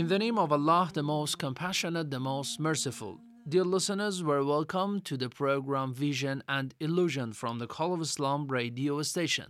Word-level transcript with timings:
In 0.00 0.08
the 0.08 0.18
name 0.18 0.38
of 0.38 0.50
Allah, 0.50 0.90
the 0.94 1.02
most 1.02 1.38
compassionate, 1.38 2.10
the 2.10 2.18
most 2.18 2.58
merciful. 2.58 3.20
Dear 3.46 3.64
listeners, 3.64 4.24
we're 4.24 4.42
welcome 4.42 5.02
to 5.02 5.18
the 5.18 5.28
program 5.28 5.92
Vision 5.92 6.42
and 6.48 6.74
Illusion 6.80 7.34
from 7.34 7.58
the 7.58 7.66
Call 7.66 7.92
of 7.92 8.00
Islam 8.00 8.48
radio 8.48 9.02
station. 9.02 9.48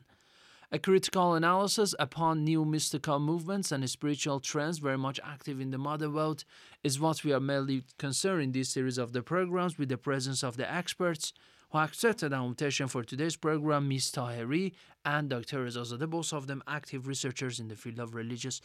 A 0.73 0.81
critical 0.81 1.35
analysis 1.35 1.95
upon 2.01 2.43
new 2.43 2.65
mystical 2.65 3.21
movements 3.21 3.71
and 3.71 3.89
spiritual 3.89 4.41
trends 4.41 4.79
very 4.79 4.99
much 4.99 5.21
active 5.23 5.61
in 5.61 5.71
the 5.71 5.79
modern 5.79 6.15
world 6.15 6.43
is 6.83 6.99
what 6.99 7.23
we 7.23 7.33
are 7.33 7.39
mainly 7.39 7.85
concerned 7.97 8.43
in 8.43 8.51
this 8.51 8.71
series 8.71 8.99
of 8.99 9.13
the 9.13 9.23
programs 9.23 9.79
with 9.79 9.89
the 9.89 9.99
presence 9.99 10.43
of 10.43 10.57
the 10.57 10.69
experts 10.69 11.33
who 11.71 11.79
accepted 11.79 12.33
our 12.33 12.45
invitation 12.45 12.89
for 12.89 13.03
today's 13.05 13.37
program, 13.37 13.89
Ms. 13.89 14.11
Tahiri 14.13 14.73
and 15.05 15.31
Dr. 15.31 15.65
Rezazadeh, 15.65 16.09
both 16.09 16.33
of 16.33 16.47
them 16.47 16.63
active 16.67 17.07
researchers 17.07 17.61
in 17.61 17.69
the 17.69 17.77
field 17.77 17.99
of 18.01 18.15
religious 18.15 18.61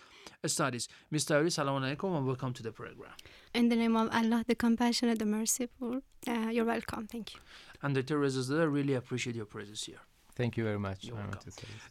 studies. 0.45 0.88
Ms. 1.12 1.25
Tahiri, 1.25 1.52
salam 1.52 1.81
alaikum 1.81 2.17
and 2.17 2.25
welcome 2.25 2.53
to 2.53 2.64
the 2.64 2.72
program. 2.72 3.12
In 3.53 3.70
the 3.70 3.75
name 3.75 3.95
of 3.95 4.09
Allah, 4.12 4.44
the 4.47 4.56
compassionate, 4.56 5.20
the 5.20 5.25
merciful, 5.25 6.02
uh, 6.28 6.50
you're 6.52 6.66
welcome. 6.66 7.08
Thank 7.08 7.36
you. 7.36 7.39
And 7.84 7.94
Dr. 7.94 8.20
Rezazadeh, 8.20 8.62
I 8.62 8.64
really 8.64 8.95
appreciate 8.95 9.36
your 9.36 9.45
presence 9.45 9.86
here. 9.86 10.00
Thank 10.36 10.58
you 10.58 10.66
very 10.66 10.80
much. 10.80 11.06
You're 11.06 11.16
welcome. 11.16 11.40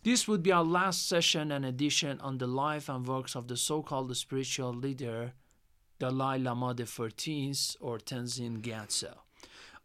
This 0.03 0.29
would 0.29 0.43
be 0.43 0.53
our 0.53 0.65
last 0.65 1.09
session 1.09 1.51
and 1.53 1.65
edition 1.65 2.21
on 2.21 2.39
the 2.39 2.47
life 2.47 2.89
and 2.91 3.07
works 3.07 3.35
of 3.37 3.49
the 3.49 3.57
so-called 3.57 4.15
spiritual 4.17 4.75
leader 4.75 5.33
Dalai 5.99 6.39
Lama 6.39 6.75
the 6.75 6.83
XIV 6.83 7.77
or 7.81 7.99
Tenzin 7.99 8.61
Gyatso. 8.61 9.24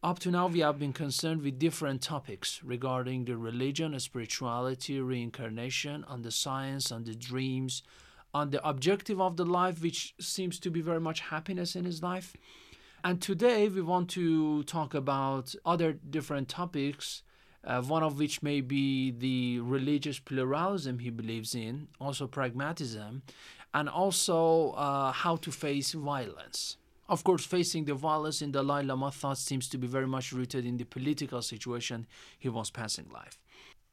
Up 0.01 0.17
to 0.19 0.31
now, 0.31 0.47
we 0.47 0.59
have 0.59 0.79
been 0.79 0.93
concerned 0.93 1.41
with 1.41 1.59
different 1.59 2.01
topics 2.01 2.63
regarding 2.63 3.25
the 3.25 3.35
religion, 3.35 3.99
spirituality, 3.99 5.01
reincarnation, 5.01 6.05
on 6.05 6.21
the 6.21 6.31
science, 6.31 6.89
on 6.89 7.03
the 7.03 7.13
dreams, 7.13 7.83
on 8.33 8.49
the 8.49 8.65
objective 8.65 9.19
of 9.19 9.35
the 9.35 9.43
life, 9.43 9.81
which 9.81 10.15
seems 10.17 10.57
to 10.61 10.69
be 10.71 10.79
very 10.79 11.01
much 11.01 11.19
happiness 11.19 11.75
in 11.75 11.83
his 11.83 12.01
life. 12.01 12.33
And 13.03 13.21
today, 13.21 13.67
we 13.67 13.81
want 13.81 14.09
to 14.11 14.63
talk 14.63 14.93
about 14.93 15.53
other 15.65 15.91
different 15.91 16.47
topics, 16.47 17.23
uh, 17.65 17.81
one 17.81 18.01
of 18.01 18.17
which 18.17 18.41
may 18.41 18.61
be 18.61 19.11
the 19.11 19.59
religious 19.59 20.17
pluralism 20.17 20.99
he 20.99 21.09
believes 21.09 21.53
in, 21.53 21.89
also 21.99 22.25
pragmatism, 22.25 23.21
and 23.73 23.89
also 23.89 24.71
uh, 24.77 25.11
how 25.11 25.35
to 25.35 25.51
face 25.51 25.91
violence. 25.91 26.77
Of 27.09 27.23
course, 27.23 27.43
facing 27.43 27.85
the 27.85 27.95
violence 27.95 28.43
in 28.43 28.51
Dalai 28.51 28.83
Lama 28.83 29.09
thought 29.11 29.39
seems 29.39 29.67
to 29.69 29.79
be 29.79 29.87
very 29.87 30.05
much 30.05 30.31
rooted 30.31 30.63
in 30.63 30.77
the 30.77 30.83
political 30.83 31.41
situation 31.41 32.05
he 32.37 32.49
was 32.49 32.69
passing 32.69 33.09
life. 33.11 33.39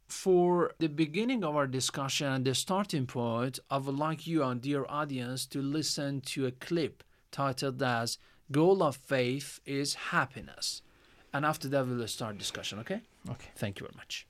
For 0.06 0.72
the 0.78 0.88
beginning 0.90 1.42
of 1.42 1.56
our 1.56 1.66
discussion 1.66 2.26
and 2.26 2.44
the 2.44 2.54
starting 2.54 3.06
point, 3.06 3.58
I 3.70 3.78
would 3.78 3.98
like 3.98 4.26
you, 4.26 4.44
our 4.44 4.54
dear 4.54 4.84
audience, 4.88 5.46
to 5.46 5.62
listen 5.62 6.20
to 6.32 6.46
a 6.46 6.50
clip 6.52 7.02
titled 7.32 7.82
as 7.82 8.18
Goal 8.52 8.82
of 8.82 8.96
Faith 8.96 9.60
is 9.64 9.94
Happiness. 9.94 10.82
And 11.32 11.46
after 11.46 11.68
that, 11.68 11.86
we'll 11.86 12.06
start 12.08 12.36
discussion, 12.36 12.78
okay? 12.80 13.00
Okay. 13.30 13.48
Thank 13.56 13.80
you 13.80 13.86
very 13.86 13.96
much. 13.96 14.26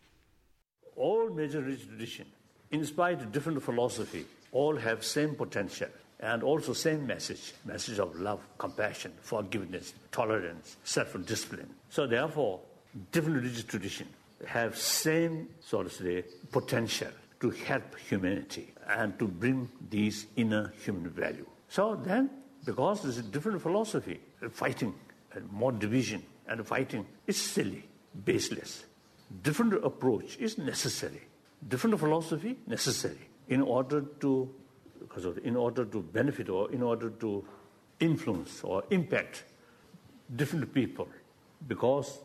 All 0.94 1.28
major 1.28 1.60
religious 1.60 1.86
traditions, 1.86 2.32
in 2.70 2.84
spite 2.84 3.20
of 3.20 3.32
different 3.32 3.60
philosophy, 3.62 4.26
all 4.52 4.76
have 4.76 5.04
same 5.04 5.34
potential 5.34 5.88
and 6.20 6.42
also 6.42 6.72
same 6.72 7.06
message, 7.06 7.52
message 7.64 7.98
of 7.98 8.18
love, 8.18 8.40
compassion, 8.58 9.12
forgiveness, 9.20 9.94
tolerance, 10.10 10.76
self-discipline. 10.84 11.68
So 11.90 12.06
therefore, 12.06 12.60
different 13.12 13.36
religious 13.36 13.64
traditions 13.64 14.10
have 14.46 14.76
same, 14.76 15.48
so 15.60 15.82
to 15.82 15.90
say, 15.90 16.24
potential 16.52 17.08
to 17.40 17.50
help 17.50 17.98
humanity 17.98 18.72
and 18.88 19.18
to 19.18 19.28
bring 19.28 19.68
these 19.90 20.26
inner 20.36 20.72
human 20.84 21.10
value. 21.10 21.46
So 21.68 21.96
then, 21.96 22.30
because 22.64 23.02
there's 23.02 23.18
a 23.18 23.22
different 23.22 23.60
philosophy, 23.60 24.20
fighting 24.50 24.94
and 25.32 25.50
more 25.52 25.72
division 25.72 26.22
and 26.48 26.66
fighting 26.66 27.06
is 27.26 27.40
silly, 27.40 27.84
baseless. 28.24 28.84
Different 29.42 29.84
approach 29.84 30.38
is 30.38 30.56
necessary. 30.56 31.22
Different 31.68 31.98
philosophy 31.98 32.56
necessary 32.66 33.28
in 33.48 33.60
order 33.60 34.02
to 34.20 34.32
of, 34.32 34.54
in 35.44 35.56
order 35.56 35.84
to 35.84 36.02
benefit 36.02 36.48
or 36.48 36.70
in 36.72 36.82
order 36.82 37.10
to 37.10 37.44
influence 38.00 38.62
or 38.62 38.84
impact 38.90 39.44
different 40.34 40.72
people 40.74 41.08
because 41.66 42.18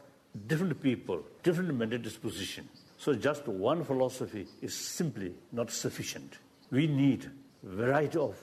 different 0.47 0.81
people, 0.81 1.21
different 1.43 1.73
mental 1.73 1.99
disposition. 1.99 2.67
So 2.97 3.13
just 3.13 3.47
one 3.47 3.83
philosophy 3.83 4.47
is 4.61 4.75
simply 4.75 5.33
not 5.51 5.71
sufficient. 5.71 6.37
We 6.69 6.87
need 6.87 7.29
variety 7.63 8.17
of 8.17 8.35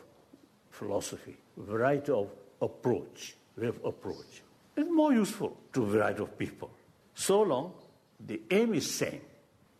philosophy, 0.70 1.36
variety 1.56 2.12
of 2.12 2.30
approach, 2.60 3.36
way 3.56 3.68
of 3.68 3.84
approach. 3.84 4.42
It's 4.76 4.90
more 4.90 5.12
useful 5.12 5.56
to 5.72 5.84
variety 5.84 6.22
of 6.22 6.38
people. 6.38 6.70
So 7.14 7.42
long, 7.42 7.72
the 8.24 8.40
aim 8.50 8.74
is 8.74 8.92
same. 8.92 9.20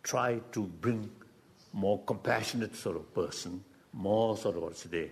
Try 0.03 0.41
to 0.51 0.63
bring 0.63 1.09
more 1.73 2.01
compassionate 2.03 2.75
sort 2.75 2.95
of 2.95 3.13
person 3.13 3.63
more 3.99 4.37
sort 4.37 4.55
of 4.55 4.63
what's 4.63 4.83
the 4.83 5.09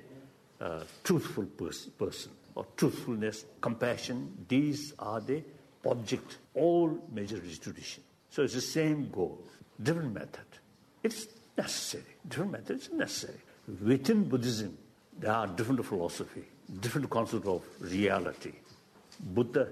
uh, 0.61 0.79
truthful 1.03 1.45
pers- 1.45 1.87
person 1.87 2.31
or 2.55 2.65
truthfulness, 2.75 3.45
compassion. 3.61 4.45
These 4.47 4.93
are 4.97 5.19
the 5.19 5.43
object 5.85 6.37
all 6.53 6.97
major 7.11 7.39
tradition. 7.39 8.03
So 8.29 8.43
it's 8.43 8.53
the 8.53 8.61
same 8.61 9.09
goal, 9.11 9.39
different 9.81 10.13
method. 10.13 10.45
It's 11.03 11.27
necessary. 11.57 12.15
Different 12.27 12.51
method 12.51 12.79
is 12.79 12.91
necessary. 12.91 13.39
Within 13.83 14.23
Buddhism, 14.27 14.77
there 15.19 15.31
are 15.31 15.47
different 15.47 15.85
philosophy, 15.85 16.43
different 16.79 17.09
concept 17.09 17.45
of 17.45 17.61
reality. 17.81 18.53
Buddha, 19.19 19.67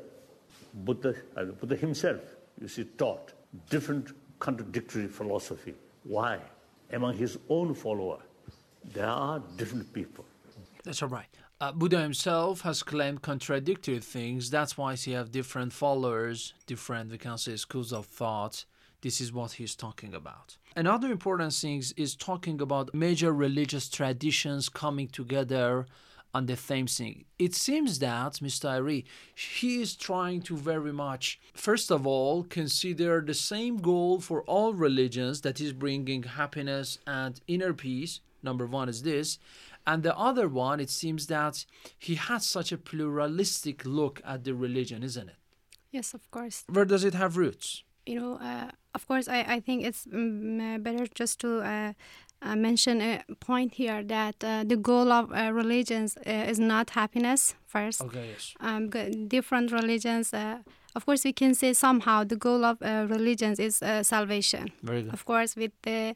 Buddha, 0.73 1.15
uh, 1.37 1.45
Buddha 1.45 1.75
himself, 1.75 2.21
you 2.61 2.67
see, 2.67 2.83
taught 2.83 3.31
different 3.69 4.11
contradictory 4.39 5.07
philosophy. 5.07 5.73
Why? 6.03 6.39
Among 6.91 7.17
his 7.17 7.37
own 7.49 7.73
follower, 7.73 8.19
there 8.93 9.07
are 9.07 9.41
different 9.57 9.91
people. 9.93 10.25
That's 10.83 11.01
all 11.01 11.09
right. 11.09 11.27
Uh, 11.61 11.71
Buddha 11.71 12.01
himself 12.01 12.61
has 12.61 12.83
claimed 12.83 13.21
contradictory 13.21 13.99
things. 13.99 14.49
That's 14.49 14.77
why 14.77 14.95
he 14.95 15.13
have 15.13 15.31
different 15.31 15.71
followers, 15.73 16.53
different, 16.67 17.11
we 17.11 17.17
can 17.17 17.37
say, 17.37 17.55
schools 17.55 17.93
of 17.93 18.05
thought. 18.05 18.65
This 19.01 19.21
is 19.21 19.31
what 19.31 19.53
he's 19.53 19.75
talking 19.75 20.13
about. 20.13 20.57
Another 20.75 21.09
important 21.11 21.53
thing 21.53 21.81
is 21.95 22.15
talking 22.15 22.59
about 22.59 22.93
major 22.93 23.31
religious 23.31 23.87
traditions 23.87 24.67
coming 24.67 25.07
together 25.07 25.85
on 26.33 26.47
the 26.47 26.57
same 26.57 26.85
thing. 26.85 27.23
It 27.39 27.55
seems 27.55 27.99
that 27.99 28.33
Mr. 28.33 28.69
Ari, 28.69 29.05
he 29.33 29.81
is 29.81 29.95
trying 29.95 30.41
to 30.41 30.57
very 30.57 30.91
much, 30.91 31.39
first 31.53 31.91
of 31.91 32.05
all, 32.05 32.43
consider 32.43 33.21
the 33.21 33.33
same 33.33 33.77
goal 33.77 34.19
for 34.19 34.41
all 34.41 34.73
religions 34.73 35.39
that 35.41 35.61
is 35.61 35.71
bringing 35.71 36.23
happiness 36.23 36.99
and 37.07 37.39
inner 37.47 37.73
peace 37.73 38.19
Number 38.45 38.65
one 38.79 38.87
is 38.87 39.01
this. 39.01 39.39
And 39.85 40.01
the 40.03 40.15
other 40.17 40.47
one, 40.47 40.79
it 40.79 40.89
seems 40.89 41.27
that 41.27 41.65
he 42.07 42.15
has 42.15 42.41
such 42.57 42.71
a 42.71 42.77
pluralistic 42.77 43.85
look 43.85 44.21
at 44.23 44.43
the 44.45 44.53
religion, 44.65 45.03
isn't 45.03 45.29
it? 45.29 45.39
Yes, 45.91 46.13
of 46.13 46.23
course. 46.31 46.63
Where 46.75 46.85
does 46.85 47.03
it 47.03 47.13
have 47.13 47.37
roots? 47.37 47.83
you 48.05 48.19
know, 48.19 48.35
uh, 48.35 48.69
of 48.93 49.07
course, 49.07 49.27
I, 49.27 49.39
I 49.55 49.59
think 49.59 49.83
it's 49.83 50.07
um, 50.13 50.81
better 50.81 51.05
just 51.13 51.39
to 51.41 51.59
uh, 51.61 51.93
uh, 52.41 52.55
mention 52.55 53.01
a 53.01 53.23
point 53.39 53.73
here 53.73 54.03
that 54.03 54.43
uh, 54.43 54.63
the 54.63 54.77
goal 54.77 55.11
of 55.11 55.31
uh, 55.31 55.51
religions 55.51 56.17
uh, 56.17 56.29
is 56.29 56.59
not 56.59 56.91
happiness 56.91 57.55
first. 57.65 58.01
Okay, 58.01 58.29
yes. 58.31 58.53
Um, 58.59 58.89
different 59.27 59.71
religions, 59.71 60.33
uh, 60.33 60.59
of 60.95 61.05
course, 61.05 61.23
we 61.25 61.33
can 61.33 61.55
say 61.55 61.73
somehow 61.73 62.23
the 62.23 62.35
goal 62.35 62.63
of 62.63 62.81
uh, 62.81 63.07
religions 63.09 63.59
is 63.59 63.81
uh, 63.81 64.03
salvation. 64.03 64.69
Very 64.83 65.03
good. 65.03 65.13
Of 65.13 65.25
course, 65.25 65.55
with 65.55 65.71
the 65.81 66.15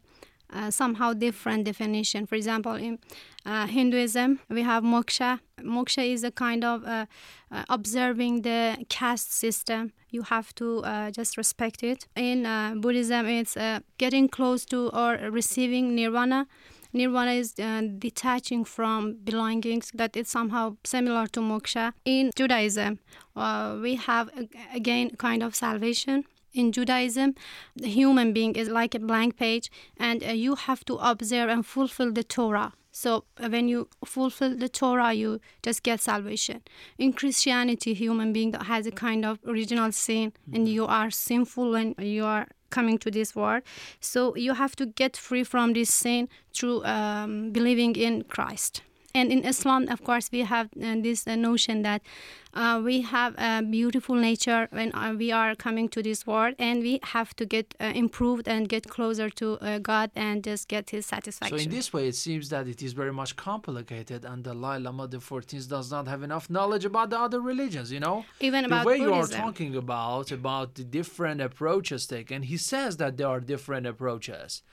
uh, 0.52 0.72
somehow 0.72 1.14
different 1.14 1.66
definition. 1.66 2.26
For 2.26 2.36
example, 2.36 2.74
in 2.74 3.00
uh, 3.46 3.68
Hinduism, 3.68 4.40
we 4.50 4.64
have 4.64 4.84
moksha. 4.84 5.40
Moksha 5.62 6.08
is 6.08 6.24
a 6.24 6.32
kind 6.32 6.64
of 6.64 6.84
uh, 6.86 7.06
uh, 7.52 7.64
observing 7.70 8.42
the 8.42 8.78
caste 8.90 9.32
system. 9.32 9.94
You 10.10 10.24
have 10.24 10.54
to 10.56 10.84
uh, 10.84 11.12
just 11.12 11.38
respect 11.38 11.84
it. 11.84 12.08
In 12.16 12.44
Buddhism, 12.82 13.28
it's 13.28 13.58
getting 13.98 14.28
close 14.28 14.66
to 14.66 14.90
or 14.90 15.18
receiving 15.30 15.96
nirvana. 15.96 16.48
Nirvana 16.92 17.34
is 17.34 17.54
detaching 17.54 18.66
from 18.66 19.18
belongings, 19.24 19.92
that 19.94 20.18
is 20.18 20.28
somehow 20.28 20.78
similar 20.84 21.28
to 21.28 21.40
moksha. 21.42 21.94
In 22.06 22.32
Judaism, 22.36 22.98
we 23.36 23.96
have 23.96 24.32
again 24.74 25.12
kind 25.18 25.44
of 25.44 25.54
salvation. 25.56 26.26
In 26.54 26.72
Judaism, 26.72 27.36
the 27.76 27.88
human 27.88 28.34
being 28.34 28.56
is 28.56 28.70
like 28.70 28.96
a 28.96 29.00
blank 29.00 29.38
page, 29.38 29.70
and 29.98 30.24
uh, 30.24 30.32
you 30.32 30.56
have 30.56 30.84
to 30.86 30.96
observe 30.96 31.50
and 31.50 31.66
fulfill 31.66 32.12
the 32.12 32.24
Torah. 32.24 32.74
So 32.92 33.26
uh, 33.38 33.50
when 33.50 33.68
you 33.68 33.88
fulfill 34.04 34.58
the 34.58 34.68
Torah, 34.68 35.14
you 35.14 35.40
just 35.62 35.84
get 35.84 36.02
salvation. 36.02 36.64
In 36.98 37.14
Christianity, 37.14 37.94
human 37.94 38.34
being 38.34 38.54
has 38.54 38.88
a 38.88 38.92
kind 38.92 39.26
of 39.26 39.40
original 39.48 39.92
sin, 39.92 40.34
and 40.52 40.68
you 40.68 40.86
are 40.86 41.12
sinful 41.12 41.72
when 41.72 41.96
you 42.00 42.26
are 42.26 42.48
coming 42.72 42.98
to 43.00 43.12
this 43.12 43.36
world. 43.36 43.64
So 44.00 44.36
you 44.36 44.54
have 44.54 44.76
to 44.78 44.86
get 44.88 45.16
free 45.16 45.44
from 45.44 45.74
this 45.74 45.94
sin 45.94 46.30
through 46.54 46.84
um, 46.86 47.52
believing 47.52 47.96
in 47.96 48.24
Christ. 48.24 48.82
And 49.14 49.32
in 49.32 49.44
Islam, 49.44 49.88
of 49.90 50.04
course, 50.04 50.30
we 50.32 50.42
have 50.42 50.68
uh, 50.82 50.96
this 51.02 51.28
uh, 51.28 51.36
notion 51.36 51.82
that 51.84 52.02
uh, 52.54 52.82
we 52.84 53.02
have 53.02 53.36
a 53.38 53.62
beautiful 53.62 54.16
nature 54.16 54.68
when 54.72 54.94
uh, 54.94 55.14
we 55.14 55.32
are 55.32 55.56
coming 55.56 55.88
to 55.90 56.02
this 56.02 56.26
world, 56.26 56.56
and 56.58 56.82
we 56.82 57.00
have 57.04 57.36
to 57.36 57.46
get 57.46 57.76
uh, 57.80 57.92
improved 57.96 58.48
and 58.48 58.68
get 58.70 58.88
closer 58.88 59.30
to 59.30 59.58
uh, 59.60 59.78
God 59.80 60.10
and 60.16 60.44
just 60.44 60.68
get 60.68 60.90
His 60.90 61.06
satisfaction. 61.06 61.58
So 61.58 61.64
in 61.64 61.70
this 61.70 61.94
way, 61.94 62.08
it 62.08 62.16
seems 62.16 62.50
that 62.50 62.68
it 62.68 62.82
is 62.82 62.94
very 62.94 63.14
much 63.14 63.36
complicated, 63.36 64.26
and 64.26 64.44
the 64.44 64.54
Dalai 64.54 64.80
Lama 64.80 65.08
the 65.08 65.18
14th 65.18 65.70
does 65.70 65.92
not 65.92 66.08
have 66.08 66.24
enough 66.24 66.50
knowledge 66.50 66.86
about 66.86 67.10
the 67.12 67.20
other 67.20 67.40
religions. 67.40 67.92
You 67.92 68.00
know, 68.00 68.26
Even 68.40 68.66
about 68.66 68.84
the 68.84 68.88
way 68.88 68.98
you 68.98 69.14
are 69.14 69.28
talking 69.28 69.76
about 69.76 70.32
about 70.32 70.76
the 70.76 70.84
different 70.84 71.42
approaches 71.42 72.06
taken. 72.08 72.44
He 72.44 72.58
says 72.58 72.98
that 72.98 73.18
there 73.18 73.28
are 73.28 73.40
different 73.40 73.86
approaches, 73.86 74.64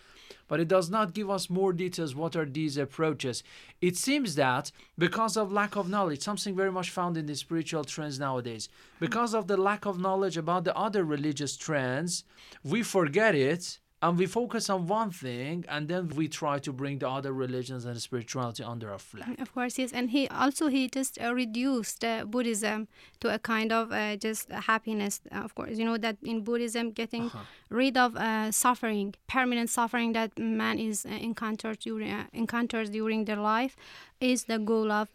but 0.48 0.60
it 0.60 0.68
does 0.68 0.90
not 0.90 1.14
give 1.14 1.30
us 1.30 1.50
more 1.50 1.72
details. 1.72 2.14
What 2.14 2.36
are 2.36 2.44
these 2.44 2.76
approaches? 2.76 3.42
It 3.80 3.96
seems 3.96 4.34
that 4.36 4.70
because 4.98 5.36
of 5.36 5.52
lack 5.52 5.76
of 5.76 5.88
knowledge, 5.88 6.20
something 6.20 6.54
very 6.54 6.72
much 6.72 6.90
found 6.90 7.16
in 7.16 7.26
the 7.26 7.34
spiritual 7.34 7.84
trends 7.84 8.18
nowadays, 8.18 8.68
because 9.00 9.34
of 9.34 9.46
the 9.46 9.56
lack 9.56 9.86
of 9.86 9.98
knowledge 9.98 10.36
about 10.36 10.64
the 10.64 10.76
other 10.76 11.04
religious 11.04 11.56
trends, 11.56 12.24
we 12.64 12.82
forget 12.82 13.34
it 13.34 13.78
and 14.02 14.18
we 14.18 14.26
focus 14.26 14.68
on 14.68 14.86
one 14.86 15.10
thing 15.10 15.64
and 15.68 15.88
then 15.88 16.08
we 16.08 16.28
try 16.28 16.58
to 16.58 16.72
bring 16.72 16.98
the 16.98 17.08
other 17.08 17.32
religions 17.32 17.84
and 17.86 18.00
spirituality 18.00 18.62
under 18.62 18.90
our 18.92 18.98
flag. 18.98 19.40
Of 19.40 19.54
course, 19.54 19.78
yes, 19.78 19.92
and 19.92 20.10
he 20.10 20.28
also 20.28 20.68
he 20.68 20.88
just 20.88 21.18
uh, 21.18 21.34
reduced 21.34 22.04
uh, 22.04 22.24
Buddhism 22.26 22.88
to 23.20 23.32
a 23.34 23.38
kind 23.38 23.72
of 23.72 23.92
uh, 23.92 24.16
just 24.16 24.50
happiness. 24.52 25.20
uh, 25.32 25.44
Of 25.46 25.54
course, 25.54 25.78
you 25.78 25.84
know 25.84 25.96
that 25.98 26.16
in 26.22 26.42
Buddhism, 26.44 26.90
getting 26.92 27.30
rid 27.70 27.96
of 27.96 28.16
uh, 28.16 28.52
suffering, 28.52 29.14
permanent 29.26 29.70
suffering 29.70 30.12
that 30.12 30.38
man 30.38 30.78
is 30.78 31.06
uh, 31.06 31.10
encountered 31.10 31.78
during 31.78 32.12
uh, 32.12 32.24
encounters 32.32 32.90
during 32.90 33.24
their 33.24 33.40
life, 33.40 33.76
is 34.20 34.44
the 34.44 34.58
goal 34.58 34.92
of. 34.92 35.08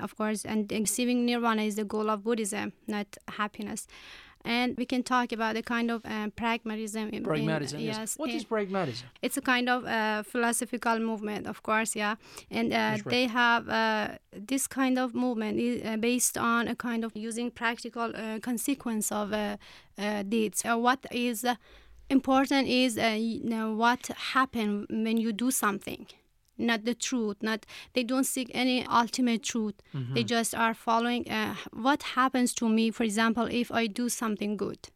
Of 0.00 0.16
course, 0.16 0.44
and 0.44 0.70
receiving 0.70 1.26
nirvana 1.26 1.62
is 1.62 1.74
the 1.74 1.84
goal 1.84 2.08
of 2.08 2.22
Buddhism, 2.22 2.72
not 2.86 3.08
happiness. 3.26 3.88
And 4.46 4.76
we 4.78 4.86
can 4.86 5.02
talk 5.02 5.32
about 5.32 5.52
the 5.54 5.62
kind 5.62 5.90
of 5.90 6.00
uh, 6.04 6.28
pragmatism. 6.36 7.08
in- 7.08 7.14
in- 7.14 7.24
Pragmatism, 7.24 7.80
yes. 7.80 8.16
What 8.16 8.30
in- 8.30 8.36
is 8.36 8.44
pragmatism? 8.44 9.06
it's 9.26 9.36
a 9.36 9.40
kind 9.42 9.68
of 9.68 9.84
uh, 9.84 10.22
philosophical 10.22 10.98
movement, 11.00 11.46
of 11.46 11.58
course, 11.62 11.96
yeah. 11.96 12.14
And 12.50 12.72
uh, 12.72 12.76
right. 12.76 13.04
they 13.14 13.26
have 13.26 13.68
uh, 13.68 14.08
this 14.52 14.66
kind 14.68 14.98
of 14.98 15.14
movement 15.14 15.58
is 15.58 15.82
uh, 15.84 15.96
based 15.96 16.38
on 16.38 16.68
a 16.68 16.76
kind 16.76 17.04
of 17.04 17.12
using 17.28 17.50
practical 17.50 18.08
uh, 18.14 18.38
consequence 18.40 19.10
of 19.10 19.32
uh, 19.32 19.56
uh, 19.98 20.22
deeds. 20.22 20.62
What 20.64 21.00
is 21.10 21.44
uh, 21.44 21.54
important 22.08 22.68
is 22.68 22.96
uh, 22.98 23.16
you 23.18 23.42
know, 23.44 23.74
what 23.74 24.06
happens 24.34 24.86
when 24.88 25.16
you 25.18 25.32
do 25.32 25.50
something. 25.50 26.06
Not 26.58 26.84
the 26.84 26.94
truth. 26.94 27.36
Not 27.42 27.66
they 27.92 28.02
don't 28.02 28.24
seek 28.24 28.50
any 28.54 28.86
ultimate 28.86 29.42
truth. 29.42 29.74
They 30.14 30.24
just 30.24 30.54
are 30.54 30.74
following 30.74 31.28
uh, 31.30 31.54
what 31.72 32.02
happens 32.02 32.54
to 32.54 32.68
me. 32.68 32.90
For 32.90 33.04
example, 33.04 33.46
if 33.50 33.70
I 33.70 33.86
do 33.86 34.08
something 34.08 34.56
good, 34.56 34.88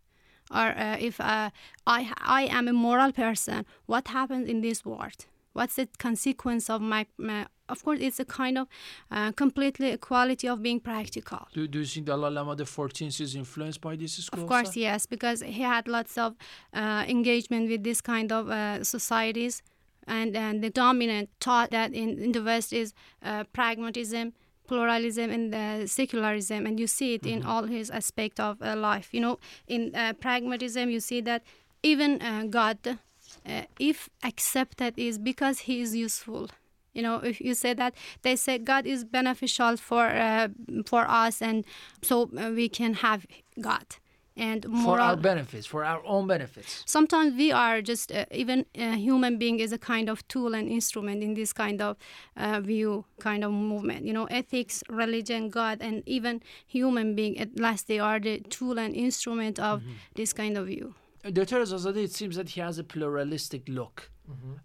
or 0.50 0.68
uh, 0.76 0.96
if 0.98 1.20
uh, 1.20 1.50
I 1.86 2.12
I 2.16 2.42
am 2.50 2.68
a 2.68 2.72
moral 2.72 3.12
person, 3.12 3.66
what 3.86 4.08
happens 4.08 4.48
in 4.48 4.60
this 4.60 4.84
world? 4.84 5.26
What's 5.52 5.76
the 5.76 5.88
consequence 5.98 6.70
of 6.70 6.80
my? 6.80 7.06
my 7.18 7.46
of 7.70 7.84
course, 7.84 8.00
it's 8.00 8.20
a 8.20 8.24
kind 8.24 8.58
of 8.58 8.66
uh, 9.10 9.32
completely 9.32 9.90
equality 9.90 10.48
of 10.48 10.62
being 10.62 10.80
practical. 10.80 11.46
Do, 11.52 11.68
do 11.68 11.78
you 11.78 11.84
think 11.86 12.06
Dalai 12.06 12.30
Lama 12.30 12.56
the 12.56 12.64
14th 12.64 13.20
is 13.20 13.34
influenced 13.34 13.80
by 13.80 13.96
this 13.96 14.14
school? 14.14 14.42
Of 14.42 14.48
course, 14.48 14.76
yes, 14.76 15.06
because 15.06 15.40
he 15.40 15.62
had 15.62 15.86
lots 15.86 16.18
of 16.18 16.36
uh, 16.74 17.04
engagement 17.08 17.70
with 17.70 17.84
this 17.84 18.00
kind 18.00 18.32
of 18.32 18.50
uh, 18.50 18.82
societies, 18.82 19.62
and, 20.06 20.37
and 20.37 20.62
the 20.62 20.70
dominant 20.70 21.31
thought 21.41 21.70
that 21.70 21.93
in, 21.93 22.19
in 22.19 22.32
the 22.32 22.43
West 22.43 22.73
is 22.73 22.93
uh, 23.23 23.44
pragmatism, 23.52 24.32
pluralism, 24.67 25.31
and 25.31 25.55
uh, 25.55 25.87
secularism, 25.87 26.67
and 26.67 26.79
you 26.79 26.87
see 26.87 27.14
it 27.14 27.26
in 27.26 27.43
all 27.44 27.64
his 27.64 27.91
aspect 27.91 28.38
of 28.38 28.61
uh, 28.62 28.76
life. 28.76 29.08
You 29.12 29.20
know, 29.20 29.38
in 29.67 29.94
uh, 29.94 30.12
pragmatism, 30.14 30.91
you 30.91 31.00
see 31.00 31.20
that 31.23 31.43
even 31.82 32.20
uh, 32.23 32.44
God, 32.49 32.79
uh, 32.87 33.62
if 33.79 34.08
accepted, 34.23 34.94
is 34.99 35.19
because 35.19 35.61
He 35.61 35.81
is 35.81 35.97
useful. 35.97 36.49
You 36.93 37.02
know, 37.02 37.17
if 37.17 37.41
you 37.41 37.55
say 37.55 37.73
that, 37.75 37.94
they 38.23 38.37
say 38.37 38.58
God 38.58 38.87
is 38.87 39.05
beneficial 39.05 39.76
for 39.76 40.06
uh, 40.06 40.49
for 40.87 41.08
us, 41.08 41.41
and 41.41 41.64
so 42.02 42.31
we 42.55 42.69
can 42.69 42.94
have 42.94 43.26
God. 43.61 43.87
And 44.48 44.64
For 44.84 44.98
our 44.98 45.16
benefits, 45.31 45.66
for 45.66 45.82
our 45.84 46.02
own 46.14 46.25
benefits. 46.35 46.70
sometimes 46.97 47.30
we 47.42 47.49
are 47.64 47.78
just 47.92 48.06
uh, 48.11 48.25
even 48.42 48.59
a 48.75 48.97
human 49.09 49.35
being 49.42 49.56
is 49.64 49.73
a 49.73 49.78
kind 49.92 50.09
of 50.12 50.16
tool 50.32 50.54
and 50.59 50.66
instrument 50.78 51.23
in 51.26 51.35
this 51.40 51.52
kind 51.52 51.78
of 51.88 51.97
uh, 52.37 52.61
view 52.70 53.04
kind 53.28 53.42
of 53.47 53.52
movement 53.52 54.00
you 54.09 54.14
know 54.18 54.26
ethics 54.40 54.76
religion 54.88 55.42
god 55.50 55.76
and 55.87 55.97
even 56.16 56.35
human 56.76 57.09
being 57.18 57.35
at 57.44 57.50
last 57.66 57.82
they 57.92 57.99
are 58.09 58.18
the 58.28 58.35
tool 58.56 58.78
and 58.85 58.94
instrument 58.94 59.56
of 59.70 59.82
this 60.14 60.32
kind 60.32 60.56
of 60.56 60.64
view 60.73 60.87
Dr. 61.23 61.56
Rezazadeh, 61.61 62.04
it 62.09 62.12
seems 62.20 62.35
that 62.37 62.49
he 62.54 62.61
has 62.62 62.78
a 62.78 62.85
pluralistic 62.92 63.62
look. 63.68 64.11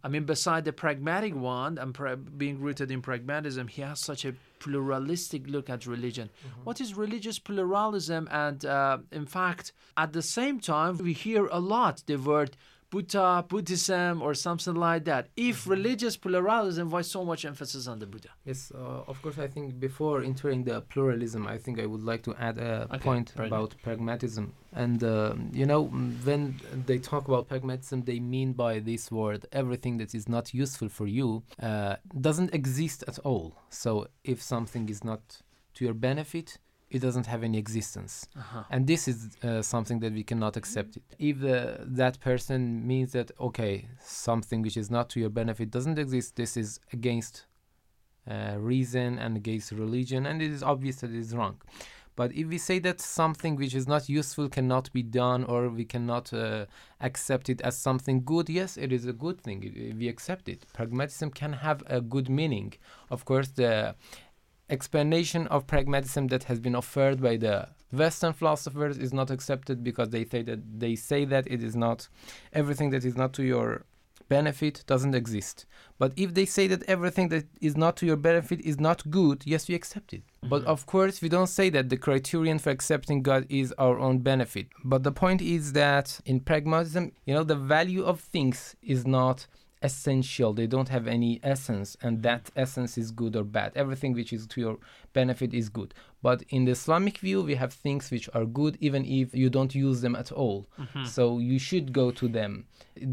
I 0.06 0.08
mean, 0.14 0.24
beside 0.26 0.64
the 0.64 0.72
pragmatic 0.72 1.34
one 1.36 1.74
and 1.82 1.94
pra- 1.94 2.16
being 2.16 2.62
rooted 2.62 2.92
in 2.92 3.02
pragmatism, 3.02 3.68
he 3.68 3.82
has 3.82 4.00
such 4.00 4.24
a 4.24 4.34
pluralistic 4.66 5.48
look 5.48 5.70
at 5.70 5.86
religion. 5.86 6.28
What 6.64 6.82
is 6.82 6.98
religious 6.98 7.38
pluralism? 7.38 8.28
And 8.32 8.66
uh, 8.66 8.98
in 9.12 9.28
fact, 9.28 9.74
at 9.96 10.12
the 10.14 10.24
same 10.24 10.60
time, 10.60 10.98
we 10.98 11.14
hear 11.14 11.46
a 11.46 11.60
lot 11.60 12.02
the 12.08 12.18
word 12.18 12.58
Buddha, 12.90 13.44
Buddhism, 13.48 14.22
or 14.22 14.34
something 14.34 14.76
like 14.76 15.06
that. 15.06 15.30
If 15.36 15.68
religious 15.68 16.16
pluralism, 16.18 16.90
why 16.90 17.02
so 17.02 17.26
much 17.26 17.46
emphasis 17.46 17.88
on 17.88 18.00
the 18.00 18.06
Buddha? 18.06 18.30
Yes, 18.46 18.72
uh, 18.74 19.04
of 19.08 19.22
course. 19.22 19.38
I 19.38 19.48
think 19.48 19.80
before 19.80 20.22
entering 20.22 20.64
the 20.64 20.82
pluralism, 20.82 21.48
I 21.48 21.58
think 21.58 21.80
I 21.80 21.86
would 21.86 22.04
like 22.04 22.24
to 22.24 22.36
add 22.40 22.58
a 22.58 22.88
Okay, 22.94 23.00
point 23.00 23.34
about 23.38 23.76
pragmatism. 23.84 24.54
And 24.74 25.04
uh, 25.04 25.36
you 25.52 25.66
know, 25.66 25.86
when 26.24 26.60
they 26.86 26.98
talk 27.00 27.28
about 27.28 27.48
pragmatism, 27.48 28.04
they 28.04 28.20
mean 28.20 28.54
by 28.54 28.80
this 28.80 29.12
word 29.12 29.46
everything 29.52 29.98
that 29.98 30.14
is 30.14 30.28
not 30.30 30.54
useful 30.54 30.90
for 30.90 31.08
you 31.08 31.44
uh, 31.62 31.96
doesn't 32.20 32.54
exist 32.54 33.04
at 33.08 33.18
all. 33.20 33.56
So 33.70 34.08
if 34.24 34.42
something 34.42 34.90
is 34.90 35.04
not 35.04 35.42
to 35.76 35.86
your 35.86 35.94
benefit, 35.94 36.58
it 36.90 37.00
doesn't 37.00 37.26
have 37.26 37.44
any 37.44 37.58
existence. 37.58 38.28
And 38.70 38.88
this 38.88 39.08
is 39.08 39.38
uh, 39.44 39.62
something 39.62 40.00
that 40.00 40.14
we 40.14 40.24
cannot 40.24 40.56
accept. 40.56 40.98
It. 40.98 41.04
If 41.20 41.44
uh, 41.44 41.78
that 41.80 42.20
person 42.20 42.86
means 42.86 43.12
that 43.14 43.32
okay, 43.40 43.88
something 44.04 44.62
which 44.62 44.78
is 44.78 44.92
not 44.92 45.10
to 45.12 45.20
your 45.20 45.30
benefit 45.30 45.72
doesn't 45.72 45.98
exist, 45.98 46.36
this 46.36 46.56
is 46.58 46.80
against 46.94 47.46
uh, 48.30 48.56
reason 48.58 49.20
and 49.20 49.36
against 49.36 49.72
religion, 49.72 50.26
and 50.26 50.42
it 50.42 50.52
is 50.52 50.64
obvious 50.64 50.98
that 50.98 51.12
it 51.12 51.20
is 51.20 51.36
wrong. 51.36 51.58
But 52.16 52.32
if 52.32 52.48
we 52.48 52.58
say 52.58 52.80
that 52.80 53.02
something 53.02 53.58
which 53.58 53.76
is 53.76 53.88
not 53.88 54.08
useful 54.08 54.48
cannot 54.48 54.92
be 54.94 55.04
done, 55.04 55.44
or 55.44 55.68
we 55.70 55.84
cannot 55.84 56.32
uh, 56.32 56.66
accept 57.02 57.50
it 57.50 57.60
as 57.62 57.78
something 57.78 58.24
good, 58.24 58.50
yes, 58.50 58.78
it 58.78 58.94
is 58.94 59.06
a 59.06 59.12
good 59.12 59.42
thing. 59.42 59.96
We 60.00 60.08
accept 60.08 60.48
it. 60.48 60.66
Pragmatism 60.74 61.32
can 61.32 61.54
have 61.54 61.84
a 61.88 62.00
good 62.00 62.30
meaning. 62.30 62.74
Of 63.10 63.26
course, 63.26 63.50
the 63.50 63.96
explanation 64.70 65.48
of 65.48 65.68
pragmatism 65.68 66.28
that 66.28 66.46
has 66.46 66.60
been 66.60 66.76
offered 66.76 67.22
by 67.22 67.38
the 67.38 67.68
Western 67.92 68.34
philosophers 68.34 68.98
is 68.98 69.14
not 69.14 69.32
accepted 69.32 69.84
because 69.84 70.10
they 70.10 70.26
say 70.26 70.42
that 70.42 70.80
they 70.80 70.96
say 70.96 71.26
that 71.26 71.48
it 71.48 71.64
is 71.64 71.76
not 71.76 72.08
everything 72.54 72.90
that 72.90 73.06
is 73.06 73.16
not 73.16 73.34
to 73.34 73.44
your 73.44 73.86
benefit 74.28 74.84
doesn't 74.88 75.16
exist. 75.16 75.66
But 75.98 76.14
if 76.18 76.34
they 76.34 76.46
say 76.46 76.68
that 76.68 76.84
everything 76.84 77.30
that 77.30 77.46
is 77.62 77.78
not 77.78 77.96
to 77.98 78.06
your 78.06 78.16
benefit 78.16 78.60
is 78.62 78.80
not 78.80 79.10
good, 79.10 79.44
yes, 79.46 79.68
we 79.68 79.76
accept 79.76 80.14
it. 80.14 80.24
Mm-hmm. 80.24 80.50
But 80.50 80.66
of 80.66 80.86
course, 80.86 81.22
we 81.22 81.30
don't 81.30 81.48
say 81.48 81.70
that 81.70 81.90
the 81.90 81.98
criterion 81.98 82.60
for 82.60 82.72
accepting 82.72 83.22
God 83.22 83.46
is 83.50 83.74
our 83.78 84.00
own 84.00 84.20
benefit. 84.20 84.68
But 84.84 85.04
the 85.04 85.12
point 85.12 85.42
is 85.42 85.74
that 85.74 86.20
in 86.26 86.40
pragmatism, 86.40 87.12
you 87.26 87.34
know, 87.34 87.44
the 87.44 87.56
value 87.56 88.04
of 88.04 88.20
things 88.20 88.76
is 88.82 89.06
not 89.06 89.48
essential. 89.82 90.54
They 90.54 90.68
don't 90.68 90.90
have 90.90 91.08
any 91.08 91.40
essence, 91.44 91.98
and 92.02 92.24
that 92.24 92.50
essence 92.56 92.98
is 92.98 93.12
good 93.12 93.36
or 93.36 93.44
bad. 93.44 93.72
Everything 93.76 94.14
which 94.14 94.34
is 94.34 94.48
to 94.48 94.62
your 94.62 94.78
benefit 95.22 95.52
is 95.54 95.68
good. 95.80 95.92
But 96.28 96.40
in 96.50 96.62
the 96.66 96.72
Islamic 96.80 97.16
view, 97.28 97.40
we 97.50 97.56
have 97.64 97.72
things 97.86 98.04
which 98.14 98.28
are 98.38 98.46
good 98.62 98.74
even 98.88 99.02
if 99.06 99.28
you 99.42 99.50
don't 99.58 99.74
use 99.88 100.00
them 100.06 100.16
at 100.24 100.30
all. 100.42 100.60
Mhm. 100.84 101.06
So 101.16 101.24
you 101.52 101.58
should 101.68 101.88
go 102.02 102.06
to 102.22 102.26
them. 102.38 102.52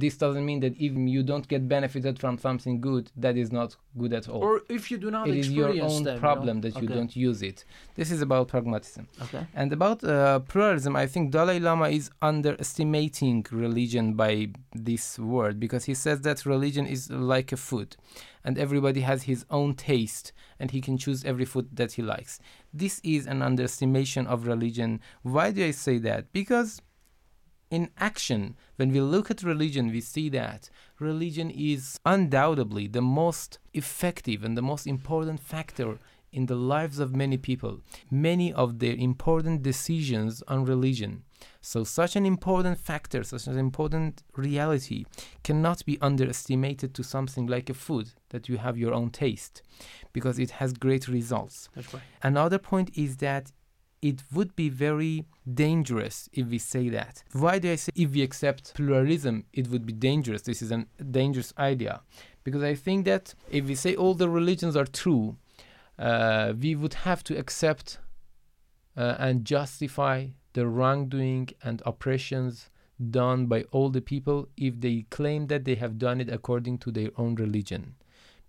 This 0.03 0.15
doesn't 0.25 0.47
mean 0.51 0.61
that 0.65 0.75
even 0.87 1.03
you 1.17 1.23
don't 1.31 1.47
get 1.55 1.63
benefited 1.77 2.15
from 2.23 2.35
something 2.47 2.75
good, 2.81 3.05
that 3.25 3.37
is 3.37 3.51
not 3.61 3.71
good 4.01 4.13
at 4.21 4.25
all. 4.31 4.43
Or 4.49 4.55
if 4.79 4.83
you 4.91 4.97
do 5.07 5.11
not 5.17 5.29
it 5.29 5.37
is 5.43 5.51
your 5.61 5.71
own 5.71 6.05
them, 6.05 6.15
you 6.15 6.21
know? 6.21 6.27
problem 6.29 6.57
that 6.65 6.75
you 6.83 6.89
don't 6.97 7.15
use 7.29 7.41
it. 7.51 7.59
This 7.99 8.09
is 8.15 8.21
about 8.29 8.45
pragmatism. 8.55 9.05
Okay. 9.25 9.43
And 9.61 9.69
about 9.79 9.99
uh, 10.05 10.39
pluralism, 10.53 10.93
I 11.05 11.07
think 11.13 11.25
Dalai 11.37 11.59
Lama 11.69 11.89
is 12.01 12.07
underestimating 12.31 13.45
religion 13.51 14.15
by 14.15 14.49
this 14.75 15.19
word 15.19 15.59
because 15.65 15.85
he 15.91 15.95
says 15.95 16.21
that 16.23 16.47
religion 16.47 16.87
is 16.87 17.11
like 17.11 17.51
a 17.53 17.57
food 17.57 17.91
and 18.45 18.59
everybody 18.59 19.03
has 19.03 19.25
his 19.25 19.45
own 19.51 19.75
taste 19.75 20.33
and 20.59 20.71
he 20.71 20.81
can 20.81 20.99
choose 20.99 21.25
every 21.25 21.45
food 21.45 21.69
that 21.73 21.93
he 21.93 22.03
likes. 22.03 22.39
This 22.73 23.01
is 23.05 23.27
an 23.27 23.43
underestimation 23.43 24.27
of 24.27 24.47
religion. 24.47 25.01
Why 25.23 25.51
do 25.51 25.65
I 25.65 25.71
say 25.71 25.99
that? 25.99 26.33
Because 26.33 26.81
in 27.71 27.89
action, 27.97 28.55
when 28.77 28.93
we 28.93 29.01
look 29.01 29.31
at 29.31 29.43
religion, 29.43 29.91
we 29.91 30.03
see 30.03 30.29
that 30.29 30.69
religion 30.99 31.51
is 31.51 31.99
undoubtedly 32.05 32.87
the 32.87 33.01
most 33.01 33.59
effective 33.73 34.45
and 34.45 34.59
the 34.59 34.63
most 34.63 34.87
important 34.87 35.41
factor 35.41 35.99
in 36.33 36.47
the 36.47 36.55
lives 36.55 36.99
of 36.99 37.15
many 37.15 37.37
people. 37.37 37.81
Many 38.11 38.53
of 38.53 38.79
their 38.79 38.95
important 38.95 39.63
decisions 39.63 40.43
on 40.49 40.65
religion. 40.65 41.25
So, 41.61 41.85
such 41.85 42.17
an 42.17 42.25
important 42.25 42.79
factor, 42.79 43.23
such 43.25 43.47
an 43.47 43.59
important 43.59 44.23
reality, 44.37 45.05
cannot 45.43 45.85
be 45.85 45.99
underestimated 46.01 46.95
to 46.95 47.03
something 47.03 47.47
like 47.47 47.69
a 47.69 47.75
food 47.75 48.11
that 48.31 48.49
you 48.49 48.59
have 48.59 48.79
your 48.79 48.95
own 48.95 49.11
taste 49.11 49.63
because 50.13 50.39
it 50.39 50.53
has 50.53 50.73
great 50.73 51.09
results. 51.09 51.69
That's 51.75 51.93
right. 51.93 52.03
Another 52.23 52.59
point 52.59 52.91
is 52.97 53.19
that 53.19 53.53
it 54.03 54.23
would 54.33 54.55
be 54.57 54.69
very 54.69 55.25
dangerous 55.55 56.29
if 56.33 56.49
we 56.49 56.59
say 56.59 56.89
that. 56.89 57.23
Why 57.33 57.61
do 57.61 57.71
I 57.71 57.77
say 57.77 57.93
if 57.95 58.11
we 58.11 58.23
accept 58.23 58.75
pluralism, 58.75 59.45
it 59.53 59.69
would 59.69 59.87
be 59.87 59.93
dangerous? 59.93 60.43
This 60.43 60.61
is 60.61 60.73
a 60.73 60.87
dangerous 61.11 61.55
idea. 61.57 62.03
Because 62.43 62.65
I 62.65 62.75
think 62.75 63.05
that 63.05 63.35
if 63.51 63.65
we 63.67 63.77
say 63.77 63.95
all 63.95 64.15
the 64.15 64.29
religions 64.29 64.77
are 64.77 64.85
true, 64.85 65.37
uh, 65.99 66.53
we 66.59 66.75
would 66.75 66.95
have 66.95 67.23
to 67.25 67.37
accept 67.37 67.99
uh, 68.97 69.17
and 69.19 69.45
justify 69.45 70.27
the 70.53 70.67
wrongdoing 70.67 71.49
and 71.63 71.83
oppressions 71.87 72.71
done 73.11 73.47
by 73.47 73.63
all 73.73 73.91
the 73.91 74.01
people 74.01 74.49
if 74.57 74.81
they 74.81 75.05
claim 75.11 75.47
that 75.49 75.65
they 75.65 75.75
have 75.75 75.99
done 75.99 76.21
it 76.21 76.29
according 76.31 76.79
to 76.79 76.91
their 76.91 77.11
own 77.17 77.35
religion. 77.35 77.95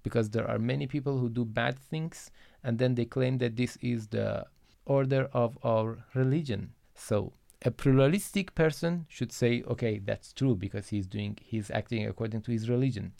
Because 0.03 0.29
there 0.29 0.49
are 0.49 0.59
many 0.59 0.85
people 0.85 1.17
who 1.17 1.29
do 1.29 1.45
bad 1.45 1.79
things 1.79 2.29
and 2.63 2.77
then 2.77 2.95
they 2.95 3.05
claim 3.05 3.37
that 3.37 3.55
this 3.55 3.77
is 3.81 4.07
the 4.07 4.45
order 4.85 5.29
of 5.33 5.57
our 5.63 6.05
religion. 6.13 6.73
So 6.93 7.33
a 7.65 7.71
pluralistic 7.71 8.53
person 8.53 9.05
should 9.07 9.31
say, 9.31 9.63
okay, 9.67 9.99
that's 9.99 10.33
true 10.33 10.55
because 10.55 10.89
he's 10.89 11.07
doing 11.07 11.37
he's 11.41 11.71
acting 11.71 12.05
according 12.05 12.41
to 12.41 12.51
his 12.51 12.69
religion. 12.69 13.13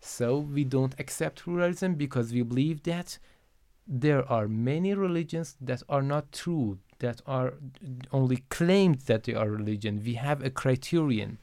So 0.00 0.38
we 0.38 0.64
don't 0.64 0.98
accept 0.98 1.42
pluralism 1.44 1.94
because 1.94 2.32
we 2.32 2.42
believe 2.42 2.82
that 2.84 3.18
there 3.86 4.30
are 4.30 4.48
many 4.48 4.94
religions 4.94 5.56
that 5.60 5.82
are 5.88 6.02
not 6.02 6.32
true, 6.32 6.78
that 7.00 7.20
are 7.26 7.54
only 8.12 8.38
claimed 8.48 9.00
that 9.02 9.24
they 9.24 9.34
are 9.34 9.50
religion. 9.50 10.02
We 10.04 10.14
have 10.14 10.42
a 10.42 10.50
criterion. 10.50 11.38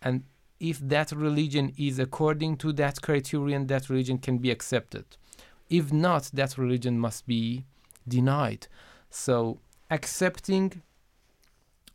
And 0.00 0.24
if 0.58 0.78
that 0.78 1.12
religion 1.12 1.72
is 1.76 1.98
according 1.98 2.56
to 2.58 2.72
that 2.74 3.02
criterion, 3.02 3.66
that 3.66 3.90
religion 3.90 4.18
can 4.18 4.38
be 4.38 4.50
accepted. 4.50 5.04
If 5.68 5.92
not, 5.92 6.30
that 6.34 6.56
religion 6.56 6.98
must 6.98 7.26
be 7.26 7.64
denied. 8.06 8.68
So 9.10 9.58
accepting 9.90 10.82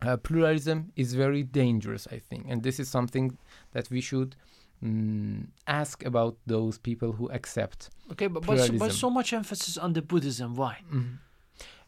uh, 0.02 0.18
pluralism 0.18 0.92
is 0.96 1.14
very 1.14 1.44
dangerous, 1.44 2.08
I 2.12 2.20
think. 2.20 2.46
And 2.50 2.62
this 2.62 2.80
is 2.80 2.90
something 2.90 3.38
that 3.72 3.90
we 3.90 4.02
should 4.02 4.36
mm, 4.84 5.48
ask 5.66 6.06
about 6.06 6.38
those 6.46 6.78
people 6.78 7.12
who 7.14 7.30
accept 7.30 7.90
Okay, 8.12 8.28
but, 8.28 8.46
but, 8.46 8.58
so, 8.60 8.74
but 8.78 8.92
so 8.94 9.10
much 9.10 9.34
emphasis 9.34 9.78
on 9.78 9.94
the 9.94 10.02
Buddhism. 10.02 10.56
Why? 10.56 10.78
Mhm. 10.92 11.18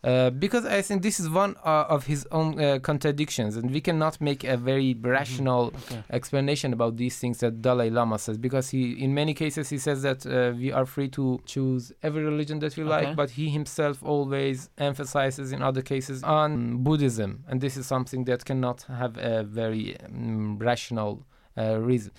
Uh, 0.02 0.30
because 0.30 0.66
I 0.66 0.82
think 0.82 1.02
this 1.02 1.20
is 1.20 1.30
one 1.30 1.58
uh, 1.66 1.84
of 1.90 2.06
his 2.06 2.26
own 2.32 2.58
uh, 2.58 2.80
contradictions, 2.80 3.58
and 3.58 3.70
we 3.70 3.82
cannot 3.82 4.22
make 4.22 4.46
a 4.46 4.56
very 4.56 4.94
rational 4.94 5.74
Okay. 5.76 6.02
explanation 6.10 6.72
about 6.72 6.96
these 6.96 7.18
things 7.20 7.40
that 7.40 7.62
Dalai 7.62 7.90
Lama 7.90 8.18
says. 8.18 8.38
Because 8.38 8.70
he, 8.70 8.94
in 8.94 9.14
many 9.14 9.34
cases, 9.34 9.68
he 9.70 9.78
says 9.78 10.02
that 10.04 10.26
uh, 10.26 10.54
we 10.58 10.72
are 10.72 10.86
free 10.86 11.10
to 11.10 11.42
choose 11.46 11.92
every 12.02 12.24
religion 12.24 12.60
that 12.60 12.78
we 12.78 12.84
Okay. 12.84 12.90
like, 13.08 13.16
but 13.18 13.32
he 13.32 13.50
himself 13.50 14.02
always 14.02 14.70
emphasizes, 14.78 15.52
in 15.52 15.62
other 15.62 15.82
cases, 15.82 16.24
on 16.24 16.78
Buddhism, 16.82 17.44
and 17.50 17.60
this 17.60 17.76
is 17.76 17.86
something 17.86 18.24
that 18.24 18.46
cannot 18.46 18.84
have 18.84 19.18
a 19.18 19.44
very 19.44 19.98
um, 20.06 20.58
rational 20.60 21.26
uh, 21.58 21.78
reason. 21.78 22.12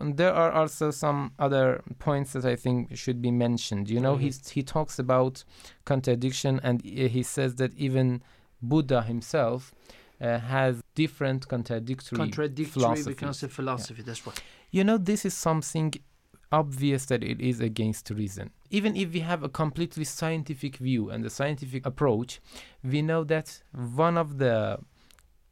And 0.00 0.16
there 0.16 0.32
are 0.32 0.52
also 0.52 0.90
some 0.92 1.32
other 1.38 1.82
points 1.98 2.32
that 2.34 2.44
I 2.44 2.54
think 2.56 2.96
should 2.96 3.20
be 3.20 3.32
mentioned. 3.32 3.90
You 3.90 3.98
know, 4.00 4.16
Mhm. 4.16 4.20
he's, 4.20 4.48
he 4.50 4.62
talks 4.62 4.98
about 4.98 5.44
contradiction, 5.84 6.60
and 6.62 6.82
he 6.84 7.22
says 7.22 7.56
that 7.56 7.74
even 7.76 8.22
Buddha 8.62 9.02
himself 9.02 9.74
uh, 10.20 10.38
has 10.38 10.82
different 10.94 11.46
contradictory, 11.48 12.16
Contradictory 12.18 12.64
philosophies. 12.72 13.06
becomes 13.06 13.42
a 13.44 13.48
philosophy. 13.48 14.02
That's 14.02 14.26
right. 14.26 14.40
You 14.70 14.82
know, 14.84 14.98
this 14.98 15.24
is 15.24 15.34
something 15.34 15.94
obvious 16.50 17.04
that 17.06 17.22
it 17.22 17.40
is 17.40 17.60
against 17.60 18.10
reason. 18.10 18.50
Even 18.70 18.96
if 18.96 19.12
we 19.12 19.20
have 19.20 19.42
a 19.44 19.48
completely 19.48 20.04
scientific 20.04 20.76
view 20.78 21.10
and 21.10 21.24
a 21.24 21.30
scientific 21.30 21.84
approach, 21.86 22.40
we 22.82 23.00
know 23.02 23.22
that 23.24 23.62
one 23.72 24.16
of 24.16 24.38
the 24.38 24.78